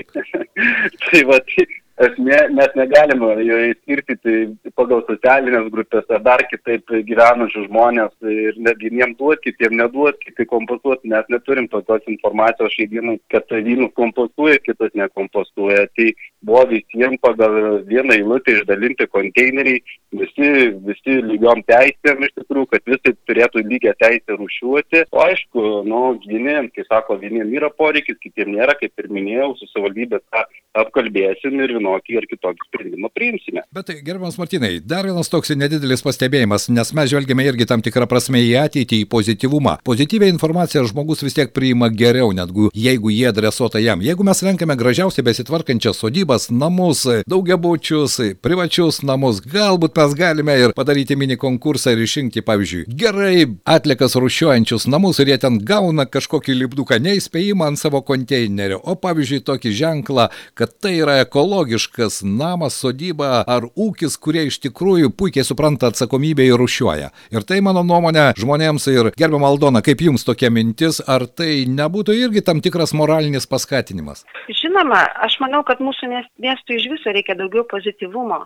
tai 1.06 1.24
va, 1.30 1.42
tai, 1.52 1.68
esmė, 2.02 2.38
mes 2.56 2.74
negalime 2.76 3.30
jo 3.46 3.58
įskirti 3.70 4.36
pagal 4.76 5.04
socialinės 5.08 5.70
grupės 5.74 6.10
ar 6.12 6.24
dar 6.26 6.44
kitaip 6.50 6.92
gyvenančių 7.08 7.66
žmonės 7.70 8.14
ir 8.32 8.58
netgi 8.60 8.92
vieniem 8.92 9.16
duoti, 9.20 9.52
kitiem 9.52 9.78
neduoti, 9.80 10.30
kiti 10.30 10.48
kompostuoti, 10.50 11.10
mes 11.12 11.28
neturim 11.32 11.68
tokios 11.72 12.04
informacijos 12.12 12.74
šiai 12.76 12.90
dienai, 12.92 13.18
kad 13.32 13.52
vienus 13.52 13.94
kompostuoja, 13.96 14.60
kitas 14.66 14.94
nekompostuoja. 14.96 15.86
Tai 15.96 16.10
buvo 16.46 16.66
visiems 16.70 17.22
pagal 17.24 17.82
vieną 17.88 18.18
eilutę 18.20 18.60
išdalinti 18.60 19.08
konteineriai, 19.12 19.82
visi, 20.20 20.50
visi 20.86 21.18
lygiom 21.32 21.64
teisėm 21.70 22.28
iš 22.28 22.36
tikrųjų, 22.42 22.70
kad 22.74 22.92
visi 22.92 23.16
turėtų 23.30 23.64
lygią 23.66 23.96
teisę 24.02 24.38
rušiuoti. 24.40 25.06
O 25.16 25.24
aišku, 25.26 25.66
nu, 25.88 26.04
vieniem, 26.28 26.70
kai 26.76 26.86
sako, 26.90 27.20
vieniem 27.24 27.54
yra 27.56 27.72
poreikis, 27.74 28.20
kitiem 28.22 28.54
nėra, 28.58 28.78
kaip 28.80 28.94
ir 29.02 29.12
minėjau, 29.12 29.54
su 29.60 29.70
savivaldybė 29.72 30.22
tą 30.30 30.46
apkalbėsim 30.76 31.60
ir 31.64 31.78
vienokį 31.86 32.18
ar 32.20 32.26
kitokį 32.30 32.68
sprendimą 32.68 33.10
priimsime. 33.14 33.64
Bet 33.74 33.88
tai, 33.90 34.00
gerbiamas 34.06 34.38
Martinai, 34.40 34.80
dar 34.82 35.06
vienas 35.06 35.30
toks 35.30 35.54
nedidelis 35.56 36.04
pastebėjimas, 36.06 36.70
nes 36.74 36.92
mes 36.94 37.10
žvelgiame 37.12 37.46
irgi 37.46 37.68
tam 37.70 37.84
tikrą 37.86 38.08
prasme 38.10 38.42
į 38.42 38.54
ateitį, 38.66 39.04
į 39.04 39.10
pozityvumą. 39.12 39.78
Pozityvę 39.86 40.30
informaciją 40.34 40.86
žmogus 40.90 41.24
vis 41.26 41.36
tiek 41.38 41.54
priima 41.54 41.90
geriau, 41.90 42.32
netgi 42.36 42.70
jeigu 42.74 43.12
jie 43.14 43.28
adresuota 43.30 43.82
jam. 43.84 44.02
Jeigu 44.02 44.26
mes 44.26 44.42
renkame 44.46 44.78
gražiausiai 44.80 45.26
besitvarkančias 45.26 46.00
sodybas, 46.02 46.50
namus, 46.50 47.06
daugiabučius, 47.30 48.20
privačius 48.44 49.02
namus, 49.06 49.42
galbūt 49.46 49.98
mes 50.00 50.18
galime 50.18 50.58
ir 50.62 50.76
padaryti 50.78 51.18
mini 51.20 51.38
konkursą 51.40 51.94
ir 51.94 52.04
išrinkti, 52.06 52.44
pavyzdžiui, 52.46 52.86
gerai 52.90 53.46
atlikas 53.66 54.18
rušiuojančius 54.22 54.88
namus 54.92 55.20
ir 55.22 55.34
jie 55.34 55.40
ten 55.42 55.60
gauna 55.62 56.08
kažkokį 56.10 56.58
lipduką, 56.64 57.00
neįspėjimą 57.04 57.72
ant 57.72 57.82
savo 57.82 58.02
konteinerio, 58.06 58.82
o 58.84 58.96
pavyzdžiui 59.00 59.44
tokį 59.46 59.74
ženklą, 59.76 60.30
kad 60.58 60.74
tai 60.82 60.96
yra 61.02 61.20
ekologiška 61.24 61.75
ekologiškas 61.76 62.24
namas, 62.24 62.80
sodyba 62.80 63.44
ar 63.48 63.68
ūkis, 63.76 64.18
kurie 64.20 64.46
iš 64.48 64.60
tikrųjų 64.64 65.12
puikiai 65.18 65.44
supranta 65.44 65.90
atsakomybę 65.92 66.46
ir 66.46 66.58
rušiuoja. 66.58 67.10
Ir 67.32 67.44
tai, 67.44 67.62
mano 67.62 67.84
nuomonė, 67.84 68.34
žmonėms 68.40 68.88
ir 68.92 69.12
gerbiam 69.18 69.44
Aldona, 69.44 69.82
kaip 69.82 70.02
jums 70.02 70.24
tokia 70.26 70.50
mintis, 70.50 71.02
ar 71.08 71.28
tai 71.28 71.66
nebūtų 71.68 72.16
irgi 72.16 72.44
tam 72.46 72.62
tikras 72.62 72.94
moralinis 72.94 73.48
paskatinimas? 73.48 74.26
Žinoma, 74.48 75.04
aš 75.26 75.38
manau, 75.44 75.64
kad 75.68 75.80
mūsų 75.84 76.10
miestų 76.40 76.78
iš 76.78 76.88
viso 76.94 77.12
reikia 77.12 77.36
daugiau 77.36 77.66
pozityvumo. 77.68 78.46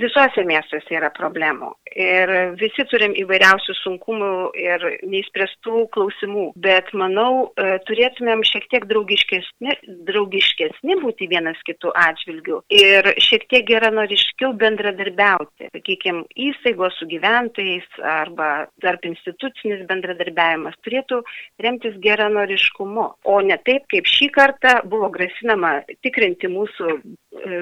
Visuose 0.00 0.44
miestuose 0.46 0.94
yra 0.94 1.10
problemų. 1.16 1.72
Ir 1.90 2.54
visi 2.60 2.86
turim 2.90 3.16
įvairiausių 3.18 3.74
sunkumų 3.80 4.32
ir 4.54 4.86
neįspręstų 5.10 5.86
klausimų. 5.94 6.52
Bet 6.62 6.92
manau, 6.94 7.50
e, 7.58 7.78
turėtumėm 7.88 8.44
šiek 8.46 8.68
tiek 8.70 8.86
draugiškesni, 8.90 9.74
draugiškesni 10.06 10.98
būti 11.02 11.26
vienas 11.30 11.58
kitų 11.66 11.90
atžvilgių 11.98 12.19
atžvilgių. 12.20 12.60
Ir 12.70 13.08
šiek 13.20 13.46
tiek 13.50 13.66
geranoriškiau 13.68 14.52
bendradarbiauti, 14.60 15.70
sakykime, 15.72 16.24
įstaigos 16.36 16.96
su 16.98 17.08
gyventojais 17.10 17.86
arba 18.02 18.68
tarp 18.82 19.04
institucinis 19.08 19.86
bendradarbiavimas 19.88 20.76
turėtų 20.84 21.22
remtis 21.60 21.96
geranoriškumu, 22.00 23.06
o 23.24 23.40
ne 23.40 23.58
taip, 23.64 23.86
kaip 23.90 24.06
šį 24.06 24.30
kartą 24.34 24.80
buvo 24.84 25.10
grasinama 25.10 25.80
tikrinti 26.04 26.50
mūsų 26.50 27.00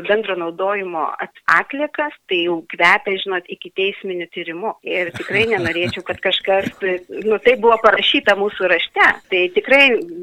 bendro 0.09 0.37
naudojimo 0.37 1.03
atliekas, 1.45 2.15
tai 2.29 2.41
jau 2.47 2.59
kvepia, 2.73 3.17
žinot, 3.21 3.49
iki 3.53 3.71
teisminių 3.77 4.27
tyrimų. 4.33 4.73
Ir 4.89 5.11
tikrai 5.17 5.45
nenorėčiau, 5.51 6.03
kad 6.07 6.21
kažkas, 6.25 6.71
nu 7.27 7.37
tai 7.45 7.55
buvo 7.61 7.77
parašyta 7.83 8.37
mūsų 8.39 8.71
rašte, 8.73 9.09
tai 9.29 9.43
tikrai 9.53 9.83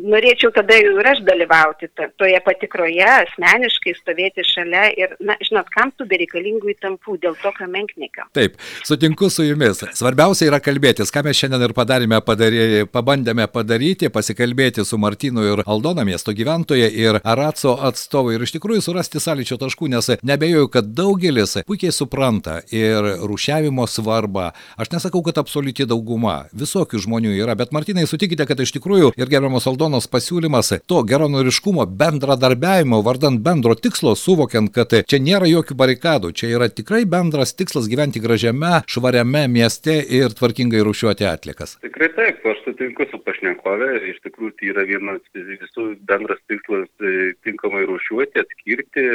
norėčiau 0.10 0.50
tada 0.56 0.78
ir 0.82 1.10
aš 1.12 1.22
dalyvauti 1.28 1.92
toje 2.18 2.40
patikroje, 2.46 3.06
asmeniškai 3.06 3.94
stovėti 4.00 4.46
šalia 4.50 4.88
ir, 4.98 5.14
na, 5.22 5.38
žinot, 5.46 5.70
kam 5.74 5.94
tų 5.94 6.10
bereikalingų 6.10 6.74
įtampų 6.74 7.20
dėl 7.22 7.38
tokio 7.44 7.70
menknikio. 7.70 8.26
Taip, 8.38 8.58
sutinku 8.88 9.30
su 9.30 9.46
jumis. 9.46 9.84
Svarbiausia 9.94 10.50
yra 10.50 10.62
kalbėtis, 10.64 11.14
ką 11.14 11.26
mes 11.28 11.38
šiandien 11.38 11.68
ir 11.68 11.76
padarėme, 11.78 12.22
padarė, 12.26 12.66
pabandėme 12.90 13.46
padaryti, 13.54 14.10
pasikalbėti 14.14 14.86
su 14.86 14.98
Martinu 15.02 15.46
ir 15.52 15.64
Aldona 15.70 16.06
miesto 16.08 16.34
gyventoje 16.36 16.90
ir 16.90 17.22
Araco 17.22 17.78
atstovai 17.86 18.40
ir 18.40 18.46
iš 18.46 18.58
tikrųjų 18.58 18.84
surasti 18.90 19.22
sąlyčio 19.36 19.58
taškų, 19.60 19.90
nes 19.92 20.08
nebejoju, 20.24 20.70
kad 20.72 20.88
daugelis 20.96 21.58
puikiai 21.68 21.92
supranta 21.92 22.62
ir 22.72 23.04
rušiavimo 23.28 23.88
svarbą. 23.88 24.52
Aš 24.80 24.92
nesakau, 24.94 25.22
kad 25.26 25.38
absoliuti 25.38 25.86
dauguma, 25.86 26.46
visokių 26.56 27.02
žmonių 27.04 27.36
yra, 27.36 27.56
bet 27.56 27.74
Martinai 27.76 28.06
sutikite, 28.08 28.46
kad 28.48 28.60
iš 28.60 28.72
tikrųjų 28.78 29.12
ir 29.20 29.32
gerbiamos 29.32 29.68
Aldonos 29.68 30.08
pasiūlymas 30.08 30.72
to 30.88 31.02
geronoriškumo, 31.04 31.86
bendradarbiavimo, 32.00 33.02
vardant 33.04 33.42
bendro 33.44 33.76
tikslo, 33.76 34.16
suvokiant, 34.16 34.72
kad 34.72 34.96
čia 35.04 35.20
nėra 35.20 35.50
jokių 35.52 35.76
barikadų, 35.76 36.32
čia 36.32 36.54
yra 36.56 36.70
tikrai 36.72 37.04
bendras 37.10 37.56
tikslas 37.58 37.90
gyventi 37.92 38.24
gražiame, 38.24 38.86
švariame 38.88 39.46
mieste 39.52 39.98
ir 40.00 40.36
tvarkingai 40.38 40.84
rušiuoti 40.86 41.28
atlikas. 41.28 41.76
Tikrai 41.84 42.12
taip, 42.16 42.40
aš 42.46 42.64
sutinku 42.70 43.08
su 43.12 43.20
pašnekovė, 43.26 43.92
iš 44.14 44.22
tikrųjų 44.30 44.56
tai 44.60 44.72
yra 44.72 44.88
vienas 44.88 45.24
visų 45.36 45.92
bendras 46.08 46.40
tikslas 46.48 46.88
e, 47.04 47.34
tinkamai 47.44 47.84
rušiuoti, 47.90 48.46
atskirti 48.46 49.08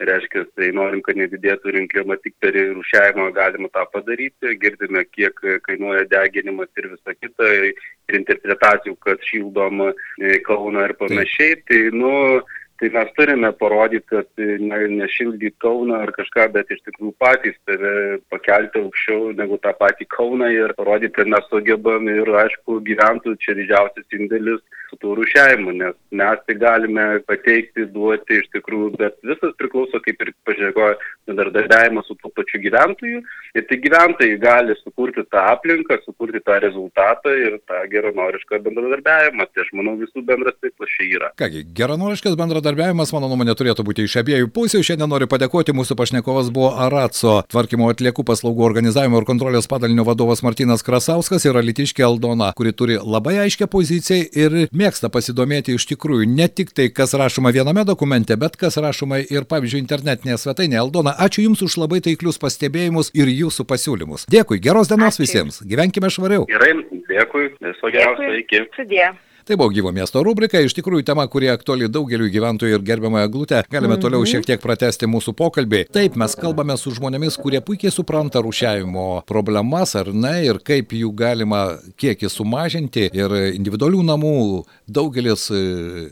reiškia, 0.00 0.44
tai 0.56 0.70
norim, 0.76 1.00
kad 1.04 1.18
nedidėtų 1.18 1.72
rinkliava 1.76 2.18
tik 2.22 2.34
per 2.42 2.56
rūšiavimą 2.56 3.30
galima 3.36 3.70
tą 3.74 3.86
padaryti, 3.92 4.56
girdime, 4.62 5.04
kiek 5.12 5.40
kainuoja 5.66 6.04
deginimas 6.10 6.70
ir 6.76 6.90
visa 6.92 7.16
kita, 7.16 7.50
ir 8.10 8.20
interpretacijų, 8.20 8.96
kad 9.04 9.24
šildom 9.26 9.88
e, 9.88 10.36
Kauną 10.46 10.86
ir 10.86 10.94
panašiai, 11.00 11.58
tai, 11.68 11.80
nu, 11.96 12.12
tai 12.80 12.90
mes 12.92 13.12
turime 13.16 13.50
parodyti, 13.56 14.06
kad 14.12 14.28
ne, 14.36 14.80
nešildyti 15.00 15.56
Kauną 15.64 16.02
ar 16.04 16.12
kažką, 16.16 16.48
bet 16.54 16.70
iš 16.74 16.82
tikrųjų 16.88 17.14
patys 17.22 17.56
save 17.64 18.20
pakelti 18.32 18.82
aukščiau 18.84 19.32
negu 19.38 19.58
tą 19.64 19.72
patį 19.80 20.08
Kauną 20.12 20.50
ir 20.52 20.76
parodyti, 20.78 21.14
kad 21.18 21.32
mes 21.32 21.48
sugebam 21.50 22.08
ir, 22.12 22.32
aišku, 22.44 22.80
gyventojų 22.90 23.38
čia 23.40 23.56
didžiausias 23.60 24.18
indėlis 24.20 24.64
su 24.96 25.00
tuo 25.00 25.14
rušiavimu, 25.14 25.72
nes 25.72 25.94
mes 26.10 26.38
tai 26.46 26.54
galime 26.54 27.20
pateikti, 27.28 27.86
duoti 27.92 28.40
iš 28.40 28.48
tikrųjų, 28.54 28.96
bet 28.96 29.16
visas 29.26 29.52
priklauso, 29.60 30.00
kaip 30.00 30.20
ir 30.24 30.32
pažiūrėjo, 30.48 30.94
bendradarbiavimas 31.28 32.06
su 32.08 32.16
tuo 32.20 32.30
pačiu 32.36 32.60
gyventoju. 32.62 33.22
Ir 33.56 33.64
tai 33.68 33.78
gyventojai 33.80 34.36
gali 34.40 34.74
sukurti 34.82 35.24
tą 35.32 35.42
aplinką, 35.52 35.98
sukurti 36.04 36.40
tą 36.44 36.58
rezultatą 36.62 37.32
ir 37.32 37.58
tą 37.68 37.82
geranorišką 37.92 38.60
bendradarbiavimą. 38.64 39.48
Tai 39.52 39.64
aš 39.64 39.70
manau, 39.76 39.96
visų 40.00 40.24
bendras 40.26 40.56
tikslas 40.60 40.92
čia 40.96 41.08
yra. 41.08 41.30
Kągi, 41.40 41.64
geranoriškas 41.76 42.36
bendradarbiavimas, 42.38 43.12
mano 43.16 43.30
nuomonė, 43.32 43.56
turėtų 43.58 43.86
būti 43.86 44.06
iš 44.06 44.18
abiejų 44.22 44.50
pusių. 44.54 44.82
Šiandien 44.86 45.10
noriu 45.10 45.28
padėkoti, 45.30 45.74
mūsų 45.76 45.96
pašnekovas 45.98 46.52
buvo 46.54 46.74
Aratso 46.86 47.38
tvarkymo 47.52 47.88
atliekų 47.92 48.26
paslaugų 48.28 48.66
organizavimo 48.68 49.20
ir 49.20 49.28
kontrolės 49.28 49.68
padalinio 49.70 50.04
vadovas 50.08 50.44
Martinas 50.46 50.84
Krasauskas 50.86 51.48
ir 51.48 51.56
Alitiškė 51.56 52.04
Aldona, 52.06 52.52
kuri 52.56 52.74
turi 52.76 53.00
labai 53.00 53.38
aiškę 53.46 53.70
poziciją 53.72 54.28
ir 54.36 54.58
mėgsta 54.86 55.10
pasidomėti 55.10 55.74
iš 55.74 55.86
tikrųjų 55.90 56.28
ne 56.30 56.46
tik 56.48 56.70
tai, 56.76 56.88
kas 56.94 57.14
rašoma 57.18 57.52
viename 57.54 57.84
dokumente, 57.88 58.36
bet 58.38 58.56
kas 58.60 58.78
rašoma 58.82 59.18
ir, 59.24 59.46
pavyzdžiui, 59.50 59.82
internetinėje 59.82 60.38
svetainėje. 60.44 60.82
Aldona, 60.84 61.16
ačiū 61.26 61.46
Jums 61.46 61.64
už 61.66 61.78
labai 61.82 62.02
taiklius 62.06 62.38
pastebėjimus 62.42 63.10
ir 63.18 63.30
Jūsų 63.32 63.66
pasiūlymus. 63.66 64.28
Dėkui, 64.30 64.60
geros 64.62 64.92
dienos 64.92 65.16
ačiū. 65.16 65.26
visiems. 65.26 65.62
Gyvenkime 65.66 66.10
švariau. 66.12 66.46
Gerai, 66.50 66.74
dėkui, 67.10 67.48
viso 67.58 67.94
geriausio, 67.94 68.34
iki. 68.42 68.66
Sudė. 68.76 69.14
Tai 69.46 69.56
buvo 69.56 69.70
gyvo 69.70 69.92
miesto 69.94 70.18
rubrika, 70.26 70.58
iš 70.58 70.72
tikrųjų 70.74 71.04
tema, 71.06 71.22
kuri 71.30 71.46
aktuali 71.52 71.86
daugeliu 71.86 72.26
gyventojų 72.34 72.80
ir 72.80 72.82
gerbiamą 72.82 73.20
glutę. 73.30 73.60
Galime 73.70 73.92
mm 73.92 73.96
-hmm. 73.96 74.02
toliau 74.02 74.26
šiek 74.26 74.46
tiek 74.46 74.60
pratesti 74.60 75.06
mūsų 75.06 75.34
pokalbį. 75.38 75.84
Taip, 75.94 76.16
mes 76.16 76.34
kalbame 76.34 76.76
su 76.76 76.90
žmonėmis, 76.90 77.38
kurie 77.38 77.60
puikiai 77.60 77.92
supranta 77.94 78.42
rušiavimo 78.42 79.22
problemas 79.26 79.94
ar 79.94 80.10
ne 80.14 80.44
ir 80.46 80.58
kaip 80.58 80.90
jų 80.90 81.14
galima 81.14 81.78
kiekį 81.96 82.28
sumažinti. 82.28 83.10
Ir 83.14 83.30
individualių 83.54 84.02
namų 84.02 84.64
daugelis 84.86 85.48
e, 85.50 85.60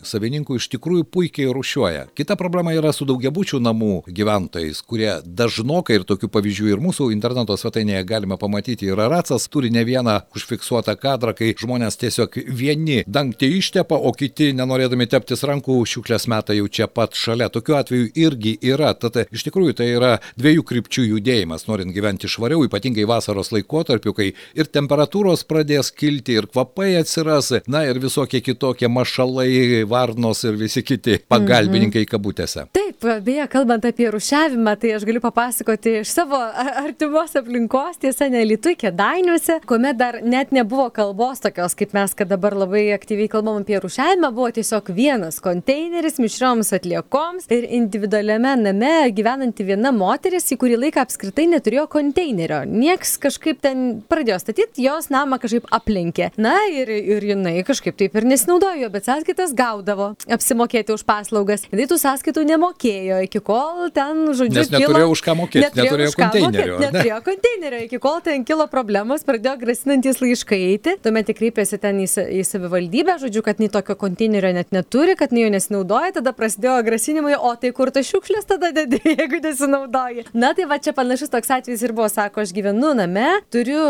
savininkų 0.06 0.58
iš 0.58 0.66
tikrųjų 0.74 1.06
puikiai 1.14 1.52
rušiuoja. 1.54 2.08
Kita 2.18 2.36
problema 2.38 2.74
yra 2.74 2.92
su 2.94 3.06
daugiabučių 3.06 3.60
namų 3.62 3.92
gyventojais, 4.08 4.82
kurie 4.82 5.10
dažnokai 5.24 6.00
ir 6.00 6.06
tokių 6.08 6.30
pavyzdžių 6.34 6.72
ir 6.72 6.82
mūsų 6.82 7.10
interneto 7.14 7.56
svetainėje 7.58 8.02
galime 8.08 8.38
pamatyti. 8.40 8.88
Ir 8.90 9.02
Aracas 9.04 9.46
turi 9.48 9.70
ne 9.74 9.84
vieną 9.86 10.16
užfiksuotą 10.34 10.96
kadrą, 10.98 11.34
kai 11.38 11.52
žmonės 11.58 11.98
tiesiog 12.02 12.40
vieni 12.50 13.02
dangtį 13.06 13.52
ištepa, 13.60 13.94
o 13.94 14.12
kiti, 14.16 14.50
nenorėdami 14.58 15.06
teptis 15.10 15.46
rankų, 15.46 15.78
šiuklės 15.94 16.26
metą 16.30 16.58
jau 16.58 16.66
čia 16.66 16.90
pat 16.90 17.14
šalia. 17.18 17.50
Tokiu 17.54 17.78
atveju 17.78 18.10
irgi 18.18 18.56
yra. 18.74 18.92
Tad 18.98 19.20
iš 19.30 19.46
tikrųjų 19.46 19.78
tai 19.78 19.88
yra 19.94 20.12
dviejų 20.40 20.66
krypčių 20.66 21.06
judėjimas, 21.12 21.68
norint 21.70 21.94
gyventi 21.94 22.30
švariau, 22.30 22.66
ypatingai 22.66 23.06
vasaros 23.06 23.52
laikotarpiu, 23.54 24.14
kai 24.16 24.32
ir 24.58 24.70
temperatūros 24.74 25.46
pradės 25.46 25.92
kilti, 25.94 26.40
ir 26.40 26.50
kvapai 26.50 26.94
atsiras, 26.98 27.52
na 27.70 27.84
ir 27.86 28.02
visokie 28.02 28.42
kitokie 28.42 28.63
mašalai, 28.72 29.84
varnos 29.88 30.44
ir 30.44 30.56
visi 30.58 30.82
kiti 30.86 31.18
pagalbininkai 31.28 32.04
kabutėse. 32.08 32.66
Taip, 32.74 33.04
beje, 33.24 33.46
kalbant 33.52 33.84
apie 33.84 34.08
rušiavimą, 34.12 34.76
tai 34.80 34.94
aš 34.96 35.04
galiu 35.08 35.22
papasakoti 35.24 35.98
iš 36.00 36.12
savo 36.14 36.38
artimos 36.38 37.34
aplinkos, 37.38 37.98
tiesa, 38.02 38.28
nelitui, 38.32 38.76
kėdainiuose, 38.80 39.60
kuomet 39.68 39.98
dar 40.00 40.20
net 40.22 40.52
nebuvo 40.54 40.88
kalbos 40.94 41.42
tokios, 41.44 41.76
kaip 41.78 41.94
mes, 41.96 42.14
kad 42.16 42.30
dabar 42.32 42.56
labai 42.64 42.86
aktyviai 42.96 43.30
kalbam 43.32 43.60
apie 43.62 43.80
rušiavimą, 43.82 44.30
buvo 44.34 44.50
tiesiog 44.54 44.90
vienas 44.94 45.40
konteineris 45.44 46.20
mišrioms 46.22 46.72
atliekoms 46.76 47.48
ir 47.54 47.66
individualiame 47.78 48.54
name 48.60 48.92
gyvenanti 49.14 49.66
viena 49.66 49.92
moteris, 49.94 50.48
į 50.54 50.58
kurį 50.60 50.80
laiką 50.86 51.04
apskritai 51.04 51.46
neturėjo 51.52 51.86
konteinerio. 51.92 52.62
Niekas 52.68 53.16
kažkaip 53.22 53.60
ten 53.64 53.84
pradėjo 54.10 54.40
statyti, 54.42 54.84
jos 54.86 55.10
namą 55.12 55.40
kažkaip 55.42 55.68
aplenkė. 55.74 56.30
Na 56.40 56.56
ir, 56.72 56.90
ir 56.90 57.24
jinai 57.32 57.56
kažkaip 57.66 57.98
taip 58.00 58.16
ir 58.18 58.28
nesinaudojo, 58.54 58.90
bet 58.90 59.06
sąskaitas 59.06 59.54
gaudavo 59.54 60.14
apsimokėti 60.30 60.94
už 60.94 61.04
paslaugas. 61.06 61.64
Jinai 61.72 61.86
tų 61.90 61.98
sąskaitų 61.98 62.44
nemokėjo 62.48 63.20
iki 63.26 63.40
kol 63.44 63.90
ten, 63.94 64.32
žodžiu, 64.34 64.60
Nes 64.60 64.70
neturėjo 64.70 65.06
kilo, 65.06 65.10
už 65.14 65.22
ką 65.24 65.34
mokėti, 65.38 65.64
neturėjo, 65.64 65.84
neturėjo 65.84 66.12
konteinerio. 66.14 66.74
Mokėti, 66.74 66.84
neturėjo 66.84 67.18
ne? 67.18 67.24
konteinerio, 67.28 67.80
iki 67.88 68.00
kol 68.02 68.20
ten 68.24 68.44
kilo 68.44 68.66
problemos, 68.70 69.24
pradėjo 69.26 69.56
grasinantis 69.60 70.20
laiškai 70.22 70.60
eiti, 70.70 70.96
tuomet 71.02 71.32
kreipėsi 71.34 71.78
ten 71.82 72.00
į, 72.04 72.08
į 72.40 72.44
savivaldybę 72.46 73.18
žodžiu, 73.22 73.42
kad 73.46 73.62
nei 73.62 73.70
tokio 73.72 73.96
konteinerio 73.98 74.52
net 74.54 74.72
neturi, 74.74 75.16
kad 75.18 75.34
nei 75.34 75.46
jo 75.46 75.52
nesinaudoja, 75.54 76.14
tada 76.20 76.34
prasidėjo 76.36 76.78
grasinimai, 76.86 77.36
o 77.38 77.54
tai 77.60 77.72
kur 77.76 77.90
tas 77.94 78.06
šiukšlės 78.10 78.48
tada 78.50 78.70
dedi, 78.76 79.00
jeigu 79.18 79.42
nesinaudoji. 79.44 80.28
Na 80.36 80.54
tai 80.56 80.68
va 80.70 80.78
čia 80.82 80.94
panašus 80.96 81.32
toks 81.32 81.50
atvejis 81.58 81.84
ir 81.86 81.94
buvo, 81.96 82.08
sako, 82.12 82.44
aš 82.44 82.54
gyvenu 82.54 82.94
name, 82.98 83.26
turiu 83.52 83.84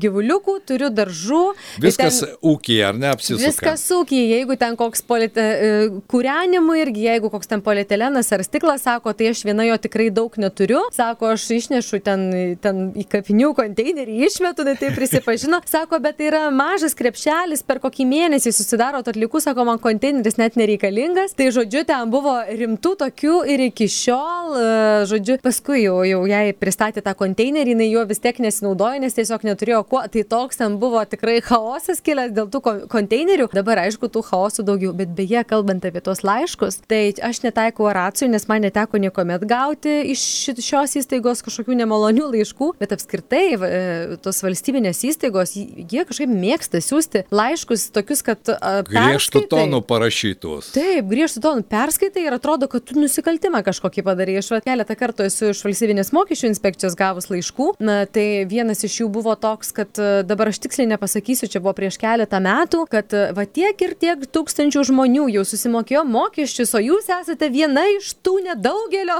gyvuliukų, 0.00 0.58
turiu 0.68 0.90
daržų. 0.94 1.42
Viskas 1.82 2.20
ten, 2.22 2.36
ūkija, 2.44 2.92
ar 2.92 3.00
ne 3.00 3.12
apsisuka? 3.14 3.53
Viskas 3.54 3.84
ūkija, 3.94 4.38
jeigu 4.40 4.56
ten 4.58 4.74
koks 4.78 5.04
polite, 5.06 5.38
e, 5.40 5.88
kūrenimui 6.10 6.80
irgi, 6.82 7.04
jeigu 7.06 7.30
koks 7.30 7.46
ten 7.50 7.62
polietylenas 7.62 8.32
ar 8.34 8.42
stiklas, 8.42 8.82
sako, 8.82 9.12
tai 9.14 9.28
aš 9.30 9.44
viena 9.46 9.66
jo 9.68 9.76
tikrai 9.78 10.08
daug 10.14 10.34
neturiu, 10.42 10.80
sako, 10.94 11.30
aš 11.36 11.44
išnešu 11.54 12.00
ten, 12.02 12.24
ten 12.58 12.88
į 12.98 13.06
kapinių 13.12 13.52
konteinerį, 13.54 14.16
išmetu, 14.26 14.66
tai 14.66 14.90
prisipažino, 14.96 15.60
sako, 15.74 16.00
bet 16.02 16.18
tai 16.18 16.32
yra 16.32 16.42
mažas 16.54 16.96
krepšelis, 16.98 17.62
per 17.62 17.78
kokį 17.84 18.08
mėnesį 18.10 18.54
susidaro 18.56 19.04
atlikų, 19.04 19.42
sako, 19.44 19.68
man 19.68 19.78
konteineris 19.82 20.38
net 20.40 20.58
nereikalingas. 20.58 21.36
Tai 21.38 21.48
žodžiu, 21.54 21.84
ten 21.86 22.10
buvo 22.10 22.34
rimtų 22.48 22.94
tokių 23.04 23.38
ir 23.54 23.66
iki 23.68 23.86
šiol, 23.90 24.58
e, 24.58 24.66
žodžiu, 25.10 25.38
paskui 25.44 25.84
jau, 25.84 26.00
jau 26.08 26.24
jai 26.30 26.48
pristatė 26.58 27.04
tą 27.06 27.14
konteinerį, 27.18 27.76
jinai 27.76 27.88
juo 27.92 28.04
vis 28.10 28.22
tiek 28.24 28.42
nesinaudojo, 28.42 29.04
nes 29.04 29.14
tiesiog 29.14 29.46
neturėjo 29.46 29.84
kuo. 29.86 30.02
Tai 30.10 30.26
toks 30.34 30.58
ten 30.58 30.78
buvo 30.82 31.02
tikrai 31.06 31.38
chaosas 31.44 32.02
kilęs 32.04 32.34
dėl 32.34 32.50
tų 32.50 32.62
konteinerių. 32.90 33.43
Dabar 33.54 33.82
aišku, 33.84 34.08
tų 34.08 34.24
chaosų 34.30 34.64
daugiau, 34.66 34.94
bet 34.96 35.12
beje, 35.16 35.42
kalbant 35.48 35.84
apie 35.84 36.00
tos 36.04 36.24
laiškus, 36.24 36.80
tai 36.90 37.12
aš 37.24 37.42
netaikau 37.44 37.90
racijų, 37.94 38.30
nes 38.32 38.48
man 38.50 38.64
neteko 38.64 39.00
niekuomet 39.02 39.44
gauti 39.48 40.00
iš 40.14 40.24
šios 40.64 40.96
įstaigos 41.02 41.44
kažkokių 41.44 41.76
nemalonių 41.82 42.30
laiškų, 42.32 42.70
bet 42.80 42.94
apskritai 42.96 43.44
e, 43.54 44.18
tos 44.24 44.40
valstybinės 44.44 45.04
įstaigos, 45.10 45.54
jie 45.56 46.06
kažkaip 46.08 46.32
mėgsta 46.32 46.80
siūsti 46.84 47.26
laiškus 47.34 47.88
tokius, 47.94 48.24
kad... 48.26 48.54
Griežtų 48.88 49.44
tonų 49.52 49.82
parašytus. 49.88 50.72
Taip, 50.74 51.08
griežtų 51.10 51.42
tonų 51.44 51.66
perskaitai 51.70 52.26
ir 52.28 52.36
atrodo, 52.38 52.68
kad 52.70 52.86
tu 52.88 52.98
nusikaltimą 52.98 53.62
kažkokį 53.66 54.04
padarė. 54.06 54.38
Aš 54.40 54.52
keletą 54.64 54.96
kartų 54.98 55.28
esu 55.28 55.50
iš 55.52 55.62
valstybinės 55.66 56.12
mokesčių 56.14 56.50
inspekcijos 56.50 56.96
gavus 56.98 57.28
laiškų. 57.32 57.68
Na, 57.84 58.04
tai 58.10 58.44
vienas 58.48 58.84
iš 58.86 59.00
jų 59.02 59.10
buvo 59.14 59.34
toks, 59.40 59.72
kad 59.76 60.00
e, 60.00 60.22
dabar 60.26 60.50
aš 60.52 60.60
tiksliai 60.64 60.88
nepasakysiu, 60.94 61.48
čia 61.50 61.62
buvo 61.64 61.74
prieš 61.76 61.98
keletą 62.00 62.40
metų, 62.44 62.84
kad 62.90 63.14
e, 63.14 63.26
va 63.36 63.44
tiek 63.46 63.80
ir 63.84 63.94
tiek 63.98 64.24
tūkstančių 64.34 64.84
žmonių 64.90 65.26
jau 65.34 65.44
susimokėjo 65.48 66.04
mokesčius, 66.08 66.74
o 66.76 66.82
jūs 66.82 67.08
esate 67.12 67.48
viena 67.52 67.84
iš 67.96 68.12
tų 68.24 68.38
nedaugelio, 68.48 69.18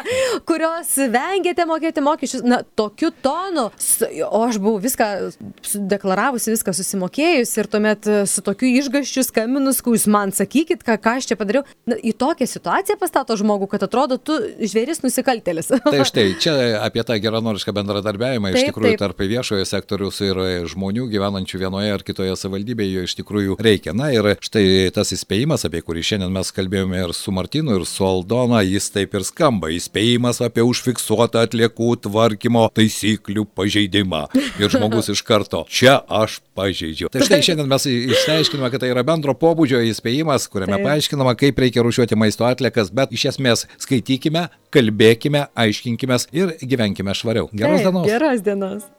kurios 0.48 0.92
vengiate 1.12 1.66
mokėti 1.68 2.04
mokesčius. 2.04 2.44
Na, 2.46 2.62
tokiu 2.78 3.10
tonu. 3.24 3.68
O 4.30 4.42
aš 4.46 4.60
buvau 4.62 4.80
viską 4.82 5.08
deklaravusi, 5.90 6.52
viską 6.54 6.74
susimokėjusi 6.76 7.60
ir 7.62 7.70
tuomet 7.72 8.08
e, 8.10 8.18
su 8.30 8.44
tokiu 8.46 8.70
išgaščiu 8.80 9.26
skambinus, 9.26 9.82
kai 9.84 9.96
jūs 9.96 10.06
man 10.12 10.34
sakykit, 10.36 10.84
ką, 10.86 10.98
ką 11.02 11.16
aš 11.20 11.30
čia 11.32 11.38
padariau. 11.40 11.64
Na, 11.88 11.98
į 11.98 12.14
tokią 12.18 12.48
situaciją 12.50 12.98
pastato 13.00 13.36
žmogų, 13.38 13.70
kad 13.72 13.86
atrodo, 13.86 14.18
tu 14.18 14.38
žvėris 14.60 15.02
nusikaltelis. 15.04 15.72
Tai 15.72 16.04
štai, 16.10 16.28
čia 16.42 16.56
apie 16.84 17.04
tą 17.06 17.18
geranorišką 17.22 17.74
bendradarbiavimą 17.76 18.52
iš 18.52 18.60
Taip, 18.60 18.70
tikrųjų 18.72 18.94
taip. 18.94 19.02
tarp 19.04 19.24
viešojo 19.26 19.66
sektoriaus 19.68 20.20
ir 20.24 20.40
žmonių 20.70 21.08
gyvenančių 21.12 21.62
vienoje 21.64 21.94
ar 21.96 22.04
kitoje 22.06 22.36
savivaldybėje 22.38 23.06
iš 23.08 23.16
tikrųjų 23.20 23.55
reikia. 23.62 23.94
Na 23.96 24.08
ir 24.14 24.28
štai 24.44 24.90
tas 24.94 25.12
įspėjimas, 25.14 25.66
apie 25.68 25.82
kurį 25.84 26.04
šiandien 26.06 26.32
mes 26.34 26.50
kalbėjome 26.54 27.00
ir 27.04 27.14
su 27.16 27.34
Martinu, 27.34 27.76
ir 27.78 27.86
su 27.88 28.06
Aldona, 28.06 28.62
jis 28.66 28.88
taip 28.94 29.16
ir 29.16 29.26
skamba. 29.26 29.70
Įspėjimas 29.74 30.42
apie 30.44 30.64
užfiksuotą 30.66 31.46
atliekų 31.46 31.92
tvarkymo 32.06 32.66
taisyklių 32.76 33.46
pažeidimą. 33.56 34.26
Ir 34.60 34.72
žmogus 34.72 35.10
iš 35.12 35.22
karto, 35.26 35.64
čia 35.70 35.98
aš 36.06 36.40
pažeidžiau. 36.56 37.10
Tai 37.12 37.24
štai 37.26 37.42
šiandien 37.44 37.70
mes 37.70 37.88
išsiaiškinome, 37.90 38.70
kad 38.72 38.84
tai 38.84 38.92
yra 38.94 39.04
bendro 39.06 39.36
pobūdžio 39.38 39.82
įspėjimas, 39.92 40.48
kuriame 40.52 40.78
Taip. 40.78 40.86
paaiškinama, 40.88 41.36
kaip 41.38 41.60
reikia 41.64 41.84
rušiuoti 41.86 42.18
maisto 42.18 42.48
atliekas, 42.48 42.92
bet 42.94 43.12
iš 43.16 43.28
esmės 43.34 43.66
skaitykime, 43.82 44.46
kalbėkime, 44.74 45.46
aiškinkime 45.56 46.20
ir 46.36 46.56
gyvenkime 46.62 47.14
švariau. 47.16 47.50
Geros 47.52 47.82
Taip, 47.82 47.90
dienos. 47.90 48.10
Geros 48.10 48.46
dienos. 48.46 48.90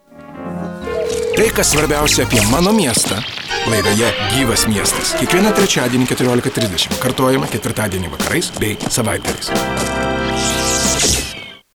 Tai, 1.38 1.50
kas 1.54 1.74
svarbiausia 1.74 2.26
apie 2.26 2.42
mano 2.50 2.72
miestą. 2.74 3.22
Laidoje 3.68 4.08
Gyvas 4.32 4.64
miestas. 4.70 5.12
Kiekvieną 5.20 5.52
trečiadienį 5.56 6.08
14.30. 6.08 7.00
Kartuojama 7.02 7.50
ketvirtadienį 7.52 8.14
vakarais 8.16 8.52
bei 8.56 8.78
savaitgaliais. 8.88 10.07